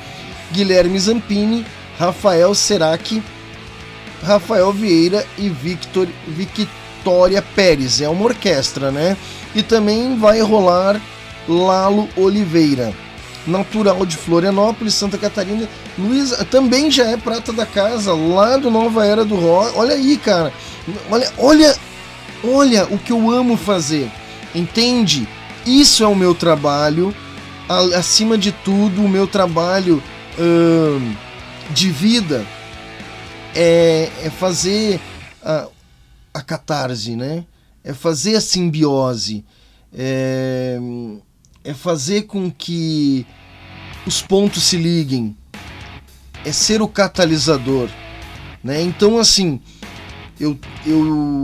Guilherme 0.53 0.99
Zampini, 0.99 1.65
Rafael 1.99 2.55
Serac, 2.55 3.23
Rafael 4.23 4.73
Vieira 4.73 5.25
e 5.39 5.49
Victor, 5.49 6.09
Victoria 7.07 7.41
Pérez. 7.41 8.01
É 8.01 8.09
uma 8.09 8.25
orquestra, 8.25 8.91
né? 8.91 9.17
E 9.55 9.63
também 9.63 10.19
vai 10.19 10.41
rolar 10.41 11.01
Lalo 11.49 12.09
Oliveira, 12.17 12.93
natural 13.47 14.05
de 14.05 14.17
Florianópolis, 14.17 14.95
Santa 14.95 15.17
Catarina. 15.17 15.69
Luiz 15.97 16.33
também 16.51 16.91
já 16.91 17.05
é 17.05 17.17
prata 17.17 17.53
da 17.53 17.65
casa, 17.65 18.13
lá 18.13 18.57
do 18.57 18.73
Nova 18.73 19.07
Era 19.07 19.25
do 19.25 19.37
Rock. 19.37 19.79
Olha 19.79 19.95
aí, 19.95 20.17
cara. 20.17 20.53
Olha, 21.09 21.33
olha, 21.39 21.77
olha 22.43 22.85
o 22.91 22.99
que 22.99 23.13
eu 23.13 23.31
amo 23.31 23.57
fazer. 23.57 24.11
Entende? 24.53 25.29
Isso 25.65 26.03
é 26.03 26.09
o 26.09 26.17
meu 26.17 26.35
trabalho. 26.35 27.15
Acima 27.97 28.37
de 28.37 28.51
tudo, 28.51 29.05
o 29.05 29.09
meu 29.09 29.29
trabalho 29.29 30.03
ahn, 30.37 31.15
de 31.71 31.89
vida 31.89 32.45
é, 33.55 34.09
é 34.25 34.31
fazer 34.31 35.01
a, 35.45 35.67
a 36.37 36.43
catarse, 36.43 37.17
né? 37.17 37.45
É 37.83 37.95
fazer 37.95 38.37
a 38.37 38.41
simbiose. 38.41 39.45
É, 39.93 40.79
é 41.65 41.73
fazer 41.73 42.23
com 42.23 42.51
que 42.51 43.27
os 44.07 44.21
pontos 44.21 44.65
se 44.65 44.77
liguem. 44.77 45.37
É 46.45 46.53
ser 46.53 46.83
o 46.83 46.89
catalisador. 46.89 47.89
Né? 48.63 48.83
Então, 48.83 49.19
assim, 49.19 49.61
eu, 50.39 50.59
eu, 50.85 51.43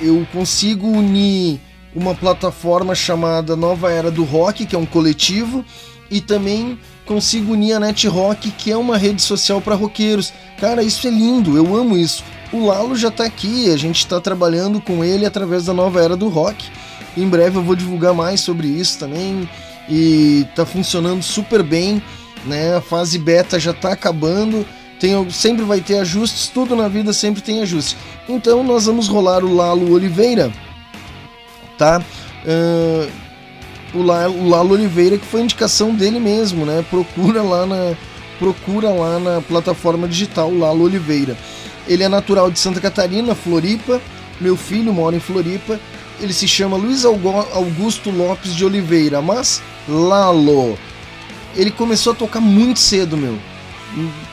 eu 0.00 0.26
consigo 0.32 0.88
unir 0.88 1.60
uma 1.94 2.14
plataforma 2.14 2.94
chamada 2.94 3.54
Nova 3.54 3.90
Era 3.90 4.10
do 4.10 4.24
Rock, 4.24 4.66
que 4.66 4.74
é 4.74 4.78
um 4.78 4.84
coletivo, 4.84 5.64
e 6.10 6.20
também 6.20 6.78
consigo 7.06 7.52
unir 7.52 7.74
a 7.74 7.80
Net 7.80 8.06
Rock, 8.08 8.50
que 8.50 8.70
é 8.70 8.76
uma 8.76 8.98
rede 8.98 9.22
social 9.22 9.60
para 9.60 9.74
roqueiros. 9.74 10.32
Cara, 10.58 10.82
isso 10.82 11.06
é 11.06 11.10
lindo, 11.10 11.56
eu 11.56 11.76
amo 11.76 11.96
isso. 11.96 12.22
O 12.52 12.66
Lalo 12.66 12.96
já 12.96 13.10
tá 13.10 13.24
aqui, 13.24 13.70
a 13.70 13.76
gente 13.76 13.98
está 13.98 14.20
trabalhando 14.20 14.80
com 14.80 15.04
ele 15.04 15.26
através 15.26 15.64
da 15.64 15.74
Nova 15.74 16.00
Era 16.00 16.16
do 16.16 16.28
Rock. 16.28 16.68
Em 17.16 17.28
breve 17.28 17.56
eu 17.58 17.62
vou 17.62 17.74
divulgar 17.74 18.14
mais 18.14 18.40
sobre 18.40 18.68
isso 18.68 18.98
também 18.98 19.48
e 19.88 20.46
tá 20.54 20.64
funcionando 20.64 21.22
super 21.22 21.62
bem, 21.62 22.00
né? 22.44 22.76
A 22.76 22.80
fase 22.80 23.18
beta 23.18 23.58
já 23.58 23.72
tá 23.72 23.92
acabando. 23.92 24.66
Tem, 25.00 25.28
sempre 25.30 25.64
vai 25.64 25.80
ter 25.80 25.98
ajustes, 25.98 26.48
tudo 26.48 26.74
na 26.76 26.88
vida 26.88 27.12
sempre 27.12 27.42
tem 27.42 27.60
ajustes. 27.62 27.96
Então 28.28 28.62
nós 28.62 28.86
vamos 28.86 29.08
rolar 29.08 29.44
o 29.44 29.54
Lalo 29.54 29.92
Oliveira, 29.92 30.50
tá? 31.76 32.02
Ahn, 32.46 33.08
o, 33.94 34.02
La- 34.02 34.28
o 34.28 34.48
Lalo 34.48 34.74
Oliveira, 34.74 35.18
que 35.18 35.26
foi 35.26 35.42
indicação 35.42 35.94
dele 35.94 36.18
mesmo, 36.20 36.64
né? 36.64 36.84
Procura 36.88 37.42
lá 37.42 37.66
na, 37.66 37.94
procura 38.38 38.88
lá 38.90 39.18
na 39.18 39.40
plataforma 39.42 40.06
digital 40.08 40.50
Lalo 40.54 40.84
Oliveira. 40.84 41.36
Ele 41.88 42.02
é 42.02 42.08
natural 42.08 42.50
de 42.50 42.58
Santa 42.58 42.80
Catarina, 42.80 43.34
Floripa. 43.34 44.00
Meu 44.40 44.56
filho 44.56 44.92
mora 44.92 45.16
em 45.16 45.20
Floripa. 45.20 45.78
Ele 46.20 46.32
se 46.32 46.48
chama 46.48 46.76
Luiz 46.76 47.04
Augusto 47.04 48.10
Lopes 48.10 48.54
de 48.54 48.64
Oliveira, 48.64 49.20
mas 49.20 49.62
Lalo. 49.88 50.78
Ele 51.54 51.70
começou 51.70 52.12
a 52.12 52.16
tocar 52.16 52.40
muito 52.40 52.78
cedo, 52.78 53.16
meu. 53.16 53.38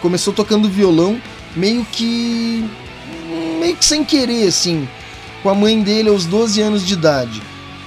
Começou 0.02 0.34
tocando 0.34 0.68
violão, 0.70 1.22
meio 1.56 1.86
que 1.86 2.70
meio 3.60 3.76
que 3.76 3.86
sem 3.86 4.04
querer, 4.04 4.48
assim, 4.48 4.88
com 5.42 5.50
a 5.50 5.56
mãe 5.56 5.82
dele 5.82 6.10
aos 6.10 6.26
12 6.26 6.62
anos 6.62 6.86
de 6.86 6.94
idade. 6.94 7.42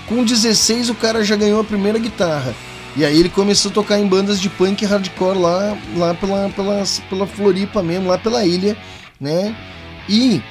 Com 0.06 0.24
16 0.24 0.90
o 0.90 0.94
cara 0.94 1.24
já 1.24 1.36
ganhou 1.36 1.60
a 1.60 1.64
primeira 1.64 1.98
guitarra. 1.98 2.54
E 2.96 3.04
aí 3.04 3.18
ele 3.18 3.28
começou 3.28 3.70
a 3.70 3.74
tocar 3.74 3.98
em 3.98 4.06
bandas 4.06 4.40
de 4.40 4.48
punk 4.48 4.84
hardcore 4.84 5.38
lá, 5.38 5.76
lá 5.94 6.14
pela, 6.14 6.48
pela, 6.48 6.82
pela 7.10 7.26
Floripa 7.26 7.82
mesmo, 7.82 8.08
lá 8.08 8.16
pela 8.16 8.46
ilha, 8.46 8.74
né? 9.20 9.54
E 10.08 10.42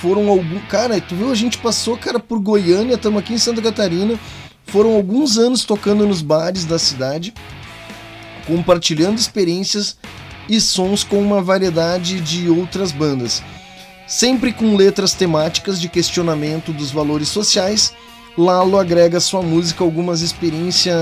foram 0.00 0.28
alguns. 0.28 0.62
Cara, 0.68 1.00
tu 1.00 1.14
viu? 1.14 1.30
A 1.30 1.34
gente 1.34 1.58
passou, 1.58 1.96
cara, 1.96 2.18
por 2.18 2.38
Goiânia, 2.38 2.94
estamos 2.94 3.18
aqui 3.18 3.34
em 3.34 3.38
Santa 3.38 3.62
Catarina. 3.62 4.18
Foram 4.66 4.94
alguns 4.94 5.38
anos 5.38 5.64
tocando 5.64 6.06
nos 6.06 6.22
bares 6.22 6.64
da 6.64 6.78
cidade, 6.78 7.32
compartilhando 8.46 9.18
experiências 9.18 9.96
e 10.48 10.60
sons 10.60 11.02
com 11.04 11.18
uma 11.18 11.40
variedade 11.40 12.20
de 12.20 12.48
outras 12.48 12.92
bandas. 12.92 13.42
Sempre 14.06 14.52
com 14.52 14.76
letras 14.76 15.12
temáticas 15.12 15.80
de 15.80 15.88
questionamento 15.88 16.72
dos 16.72 16.90
valores 16.90 17.28
sociais, 17.28 17.92
Lalo 18.36 18.78
agrega 18.78 19.18
à 19.18 19.20
sua 19.20 19.42
música 19.42 19.82
algumas 19.82 20.20
experiências 20.20 20.94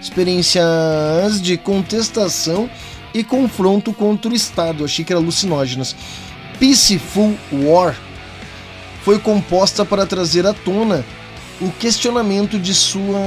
experiências 0.00 1.42
de 1.42 1.56
contestação 1.56 2.70
e 3.20 3.24
confronto 3.24 3.92
contra 3.92 4.30
o 4.30 4.34
Estado. 4.34 4.84
Achei 4.84 5.04
que 5.04 5.12
era 5.12 5.20
alucinógenas. 5.20 5.94
Peaceful 6.58 7.36
War 7.52 7.96
foi 9.04 9.18
composta 9.18 9.84
para 9.84 10.06
trazer 10.06 10.46
à 10.46 10.52
tona 10.52 11.04
o 11.60 11.70
questionamento 11.70 12.58
de 12.58 12.74
sua 12.74 13.18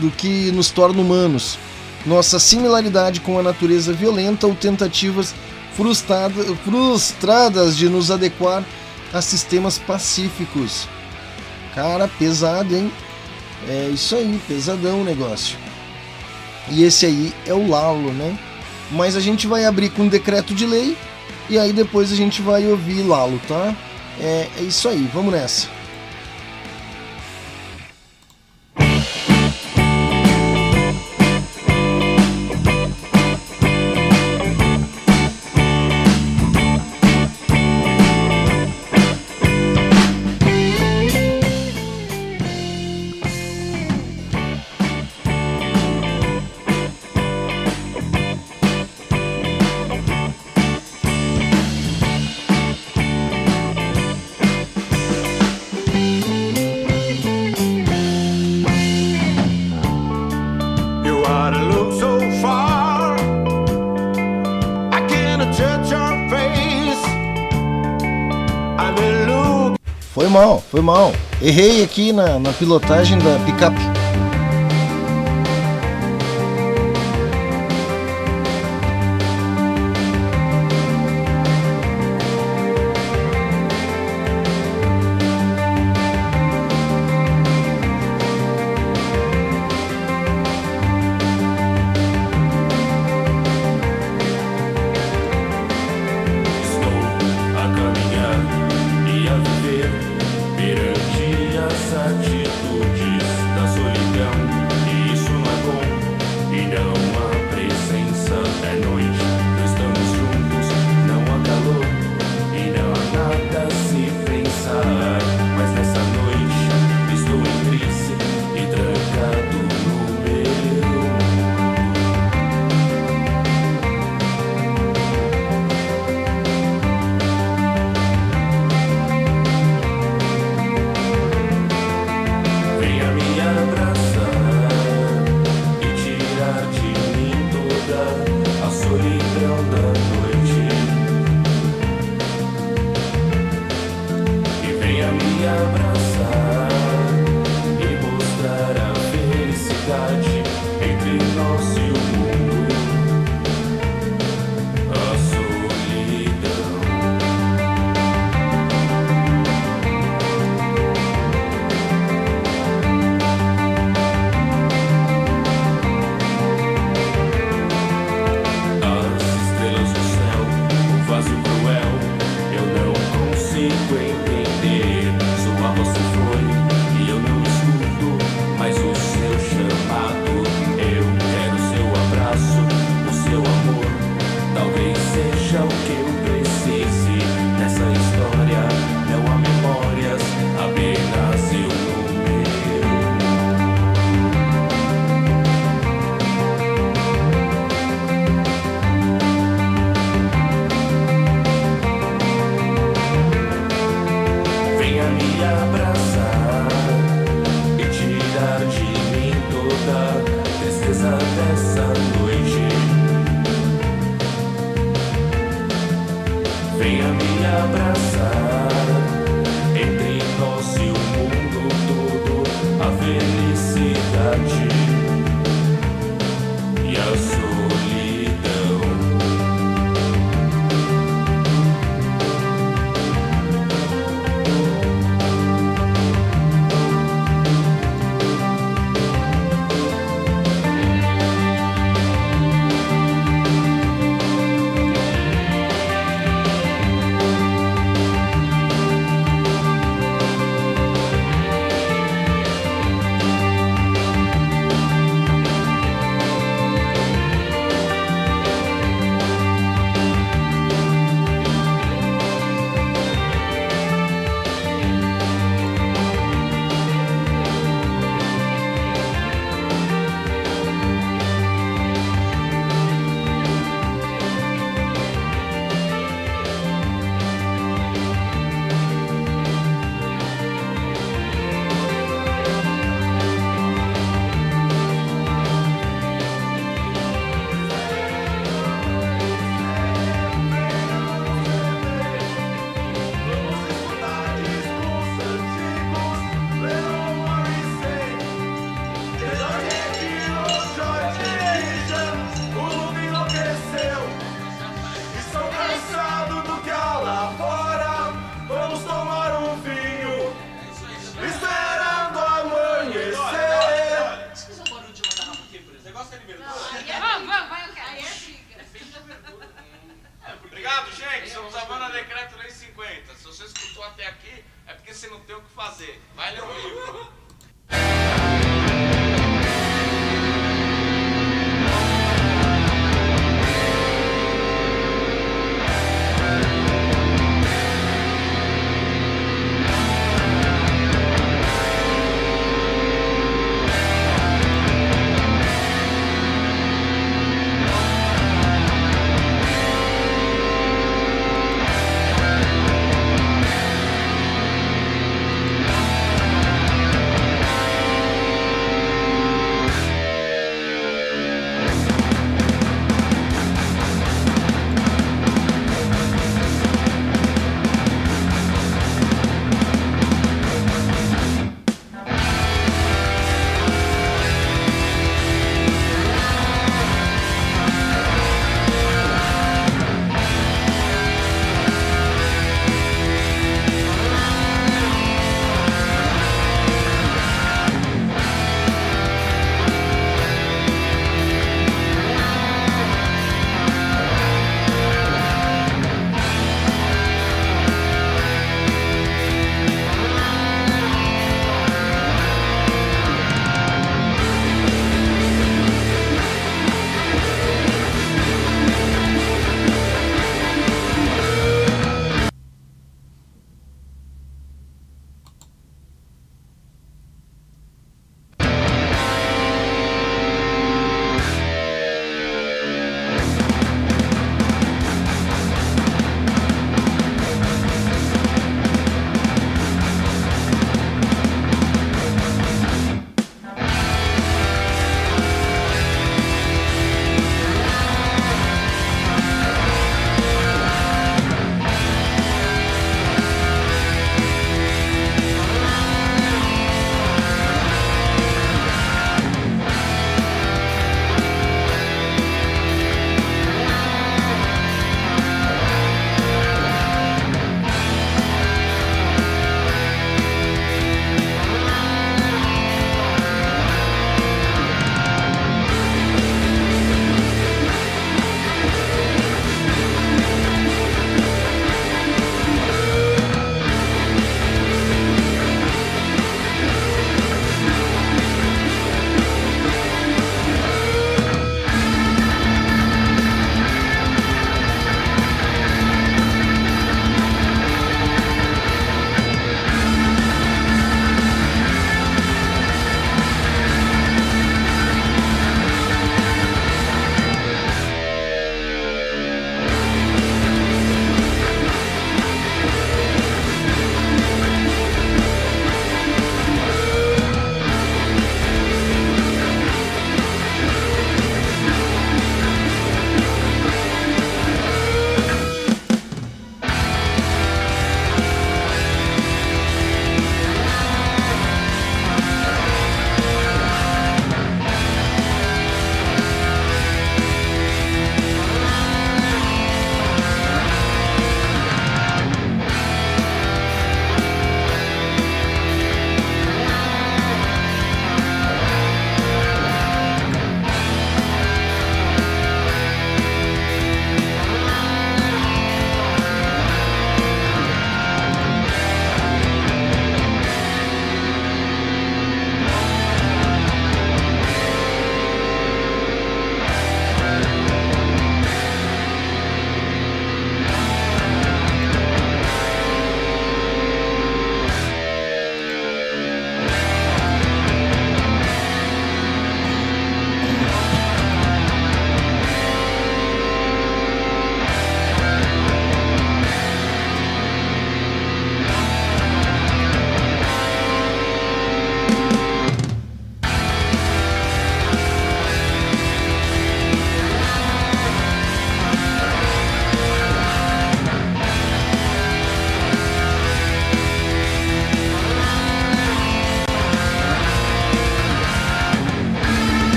do 0.00 0.10
que 0.10 0.50
nos 0.52 0.70
torna 0.70 1.00
humanos, 1.00 1.58
nossa 2.04 2.38
similaridade 2.38 3.20
com 3.20 3.38
a 3.38 3.42
natureza 3.42 3.92
violenta 3.92 4.46
ou 4.46 4.54
tentativas 4.54 5.34
frustrada, 5.74 6.44
frustradas 6.64 7.76
de 7.76 7.88
nos 7.88 8.10
adequar 8.10 8.64
a 9.12 9.22
sistemas 9.22 9.78
pacíficos. 9.78 10.88
Cara, 11.74 12.08
pesado, 12.18 12.74
hein? 12.74 12.90
É 13.68 13.88
isso 13.92 14.16
aí, 14.16 14.40
pesadão 14.48 15.02
o 15.02 15.04
negócio. 15.04 15.58
E 16.70 16.84
esse 16.84 17.06
aí 17.06 17.32
é 17.46 17.54
o 17.54 17.68
Lalo, 17.68 18.12
né? 18.12 18.36
Mas 18.90 19.16
a 19.16 19.20
gente 19.20 19.46
vai 19.46 19.64
abrir 19.64 19.90
com 19.90 20.02
um 20.02 20.08
decreto 20.08 20.54
de 20.54 20.66
lei 20.66 20.96
e 21.48 21.58
aí 21.58 21.72
depois 21.72 22.12
a 22.12 22.16
gente 22.16 22.42
vai 22.42 22.66
ouvir 22.66 23.02
Lalo, 23.02 23.40
tá? 23.46 23.74
É, 24.20 24.48
é 24.58 24.62
isso 24.62 24.88
aí, 24.88 25.08
vamos 25.12 25.32
nessa. 25.32 25.68
Foi 70.80 70.82
mal. 70.82 71.12
Errei 71.42 71.82
aqui 71.84 72.12
na, 72.12 72.38
na 72.38 72.52
pilotagem 72.52 73.18
da 73.18 73.38
picape. 73.44 73.99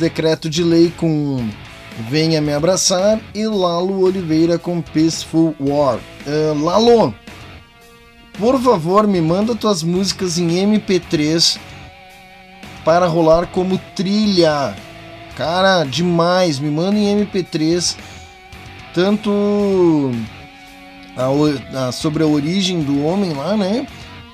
Decreto 0.00 0.48
de 0.48 0.64
lei 0.64 0.92
com 0.96 1.46
Venha 2.08 2.40
Me 2.40 2.52
Abraçar 2.52 3.20
e 3.34 3.46
Lalo 3.46 4.00
Oliveira 4.00 4.58
com 4.58 4.80
Peaceful 4.80 5.54
War. 5.60 5.98
Uh, 6.26 6.64
Lalo, 6.64 7.14
por 8.38 8.58
favor, 8.60 9.06
me 9.06 9.20
manda 9.20 9.54
tuas 9.54 9.82
músicas 9.82 10.38
em 10.38 10.48
MP3 10.48 11.58
para 12.84 13.06
rolar 13.06 13.48
como 13.48 13.78
trilha. 13.94 14.74
Cara, 15.36 15.84
demais. 15.84 16.58
Me 16.58 16.70
manda 16.70 16.98
em 16.98 17.24
MP3 17.24 17.96
tanto 18.94 20.10
a, 21.16 21.88
a, 21.88 21.92
sobre 21.92 22.22
a 22.22 22.26
origem 22.26 22.82
do 22.82 23.04
homem 23.04 23.34
lá, 23.34 23.56
né? 23.56 23.86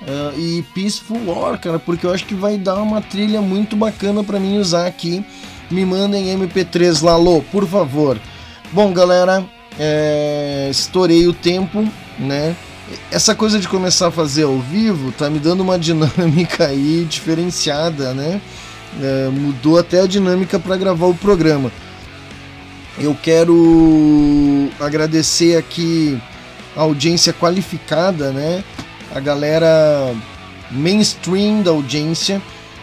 Uh, 0.03 0.39
e 0.39 0.63
Peaceful 0.73 1.19
War, 1.27 1.59
cara, 1.59 1.81
porque 1.81 2.07
eu 2.07 2.13
acho 2.13 2.25
que 2.25 2.35
vai 2.35 2.57
dar 2.57 2.77
uma 2.77 3.03
trilha 3.03 3.43
muito 3.43 3.75
bacana 3.75 4.23
para 4.23 4.39
mim 4.39 4.59
usar 4.59 4.87
aqui. 4.87 5.25
Me 5.71 5.85
mandem 5.85 6.37
MP3 6.37 7.03
Lalo, 7.03 7.43
por 7.51 7.67
favor. 7.67 8.19
Bom, 8.73 8.93
galera, 8.93 9.45
é, 9.79 10.69
estourei 10.71 11.27
o 11.27 11.33
tempo, 11.33 11.87
né? 12.19 12.55
Essa 13.11 13.35
coisa 13.35 13.59
de 13.59 13.67
começar 13.67 14.09
a 14.09 14.11
fazer 14.13 14.45
ao 14.45 14.59
vivo 14.61 15.11
tá 15.13 15.29
me 15.29 15.39
dando 15.39 15.63
uma 15.63 15.77
dinâmica 15.79 16.67
aí 16.67 17.07
diferenciada, 17.09 18.15
né? 18.15 18.41
É, 19.03 19.29
mudou 19.29 19.79
até 19.79 20.01
a 20.01 20.07
dinâmica 20.07 20.59
para 20.59 20.77
gravar 20.77 21.07
o 21.07 21.15
programa. 21.15 21.71
Eu 22.99 23.15
quero 23.15 24.71
agradecer 24.81 25.57
aqui 25.57 26.19
a 26.77 26.83
audiência 26.83 27.33
qualificada, 27.33 28.31
né? 28.31 28.65
A 29.15 29.21
galera 29.21 30.15
mainstream 30.71 31.63
da 31.63 31.71
audiência 31.71 32.41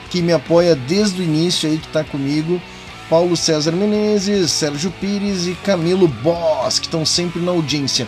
que 0.10 0.22
me 0.22 0.32
apoia 0.32 0.76
desde 0.76 1.22
o 1.22 1.24
início 1.24 1.68
aí, 1.68 1.78
que 1.78 1.88
tá 1.88 2.04
comigo. 2.04 2.62
Paulo 3.10 3.36
César 3.36 3.72
Menezes, 3.72 4.52
Sérgio 4.52 4.92
Pires 5.00 5.48
e 5.48 5.56
Camilo 5.56 6.08
Boss, 6.08 6.80
que 6.80 6.86
estão 6.86 7.06
sempre 7.06 7.42
na 7.42 7.52
audiência. 7.52 8.08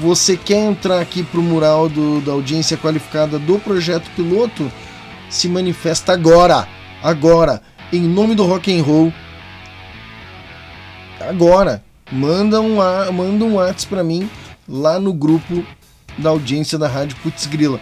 Você 0.00 0.36
quer 0.36 0.58
entrar 0.58 1.00
aqui 1.00 1.22
pro 1.22 1.42
mural 1.42 1.88
do, 1.88 2.20
da 2.20 2.32
audiência 2.32 2.76
qualificada 2.76 3.38
do 3.38 3.58
projeto 3.58 4.10
piloto? 4.14 4.70
Se 5.30 5.48
manifesta 5.48 6.12
agora, 6.12 6.68
agora, 7.02 7.62
em 7.92 8.02
nome 8.02 8.34
do 8.34 8.44
rock 8.44 8.76
and 8.76 8.82
roll. 8.82 9.12
Agora, 11.20 11.82
manda 12.12 12.60
um 12.60 12.76
manda 13.12 13.44
um 13.44 13.54
WhatsApp 13.54 13.86
para 13.86 14.04
mim 14.04 14.30
lá 14.68 15.00
no 15.00 15.12
grupo 15.12 15.64
da 16.18 16.30
audiência 16.30 16.78
da 16.78 16.86
Rádio 16.86 17.16
Putz 17.22 17.46
Grila. 17.46 17.80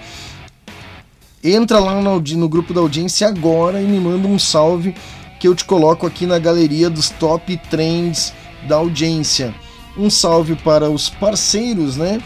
Entra 1.43 1.79
lá 1.79 2.01
no, 2.01 2.21
no 2.21 2.49
grupo 2.49 2.73
da 2.73 2.81
audiência 2.81 3.29
agora 3.29 3.81
e 3.81 3.85
me 3.85 4.01
manda 4.01 4.27
um 4.27 4.39
salve 4.39 4.95
que 5.39 5.49
eu 5.49 5.55
te 5.55 5.65
coloco 5.65 6.07
aqui 6.07 6.27
na 6.27 6.39
galeria 6.39 6.89
dos 6.89 7.11
top 7.11 7.57
trends 7.71 8.33
da 8.67 8.77
audiência. 8.77 9.55
Um 9.97 10.11
salve 10.11 10.55
para 10.57 10.91
os 10.91 11.09
parceiros, 11.09 11.97
né? 11.97 12.21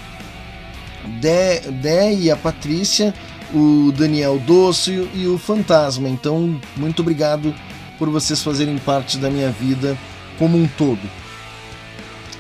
Dé, 1.20 1.61
Dé 1.61 2.12
e 2.12 2.31
a 2.31 2.37
Patrícia, 2.37 3.15
o 3.55 3.93
Daniel 3.97 4.39
Doce 4.39 5.09
e 5.15 5.27
o 5.27 5.39
Fantasma. 5.39 6.09
Então, 6.09 6.61
muito 6.77 7.03
obrigado 7.03 7.55
por 7.99 8.09
vocês 8.09 8.43
fazerem 8.43 8.78
parte 8.78 9.19
da 9.19 9.31
minha 9.31 9.51
vida 9.51 9.97
como 10.39 10.57
um 10.57 10.66
todo. 10.66 11.01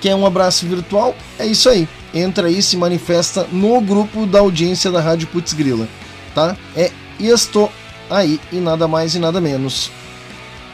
Quer 0.00 0.14
um 0.14 0.24
abraço 0.24 0.66
virtual? 0.66 1.14
É 1.38 1.46
isso 1.46 1.68
aí. 1.68 1.86
Entra 2.14 2.48
aí, 2.48 2.62
se 2.62 2.76
manifesta 2.76 3.46
no 3.52 3.80
grupo 3.80 4.26
da 4.26 4.40
audiência 4.40 4.90
da 4.90 5.00
Rádio 5.00 5.28
Putz 5.28 5.52
Grila, 5.52 5.86
tá? 6.34 6.56
É 6.74 6.90
estou 7.20 7.70
aí 8.08 8.40
e 8.50 8.56
nada 8.56 8.88
mais 8.88 9.14
e 9.14 9.18
nada 9.18 9.40
menos. 9.40 9.92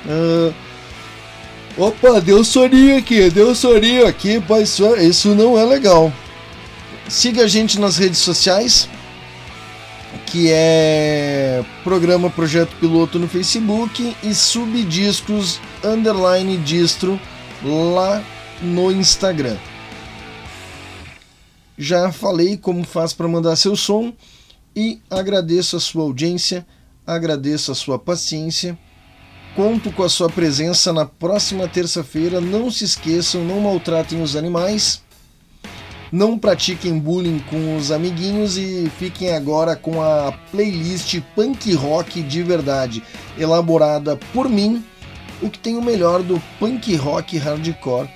Uh... 0.07 0.67
Opa, 1.79 2.23
deu 2.23 2.43
soninho 2.43 2.97
aqui, 2.97 3.29
deu 3.29 3.55
soninho 3.55 4.07
aqui, 4.07 4.43
mas 4.49 4.79
isso 4.99 5.35
não 5.35 5.59
é 5.59 5.65
legal. 5.65 6.11
Siga 7.07 7.45
a 7.45 7.47
gente 7.47 7.79
nas 7.79 7.99
redes 7.99 8.19
sociais, 8.21 8.89
que 10.25 10.49
é 10.51 11.63
programa 11.85 12.31
Projeto 12.31 12.75
Piloto 12.81 13.19
no 13.19 13.29
Facebook 13.29 14.17
e 14.23 14.35
Subdiscos 14.35 15.61
Underline 15.85 16.57
Distro 16.57 17.21
lá 17.63 18.25
no 18.63 18.91
Instagram. 18.91 19.59
Já 21.77 22.11
falei 22.11 22.57
como 22.57 22.85
faz 22.85 23.13
para 23.13 23.29
mandar 23.29 23.55
seu 23.55 23.77
som 23.77 24.15
e 24.75 24.99
agradeço 25.11 25.77
a 25.77 25.81
sua 25.81 26.05
audiência, 26.05 26.67
agradeço 27.07 27.71
a 27.71 27.75
sua 27.75 27.99
paciência. 27.99 28.79
Conto 29.57 29.91
com 29.91 30.03
a 30.03 30.09
sua 30.11 30.29
presença 30.29 30.93
na 30.93 31.07
próxima 31.07 31.67
terça-feira. 31.67 32.43
Não 32.43 32.71
se 32.71 32.85
esqueçam, 32.85 33.43
não 33.43 33.59
maltratem 33.59 34.21
os 34.21 34.37
animais, 34.37 35.03
não 36.13 36.39
pratiquem 36.39 36.99
bullying 36.99 37.39
com 37.39 37.75
os 37.75 37.91
amiguinhos 37.91 38.59
e 38.59 38.93
fiquem 38.99 39.35
agora 39.35 39.75
com 39.75 40.03
a 40.03 40.31
playlist 40.53 41.23
punk 41.35 41.73
rock 41.73 42.23
de 42.23 42.43
verdade, 42.43 43.03
elaborada 43.39 44.15
por 44.35 44.47
mim, 44.47 44.85
o 45.41 45.49
que 45.49 45.59
tem 45.59 45.75
o 45.75 45.83
melhor 45.83 46.23
do 46.23 46.39
punk 46.61 46.95
rock 46.95 47.39
hardcore 47.39 48.11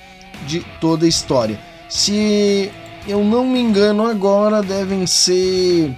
de 0.46 0.60
toda 0.78 1.06
a 1.06 1.08
história. 1.08 1.58
Se 1.88 2.70
eu 3.08 3.24
não 3.24 3.46
me 3.46 3.60
engano, 3.60 4.06
agora 4.06 4.62
devem 4.62 5.06
ser 5.06 5.96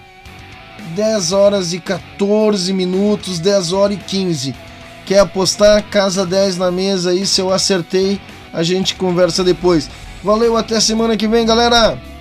10 0.95 1.33
horas 1.33 1.73
e 1.73 1.81
14 1.81 2.73
minutos, 2.73 3.41
10 3.41 3.73
horas 3.73 3.97
e 3.97 4.01
15. 4.01 4.72
Quer 5.07 5.21
apostar? 5.21 5.83
Casa 5.85 6.25
10 6.25 6.59
na 6.59 6.71
mesa 6.71 7.11
aí, 7.11 7.27
se 7.27 7.41
eu 7.41 7.53
acertei, 7.53 8.21
a 8.53 8.63
gente 8.63 8.95
conversa 8.95 9.43
depois. 9.43 9.91
Valeu, 10.23 10.57
até 10.57 10.79
semana 10.81 11.17
que 11.17 11.27
vem, 11.27 11.45
galera! 11.45 12.12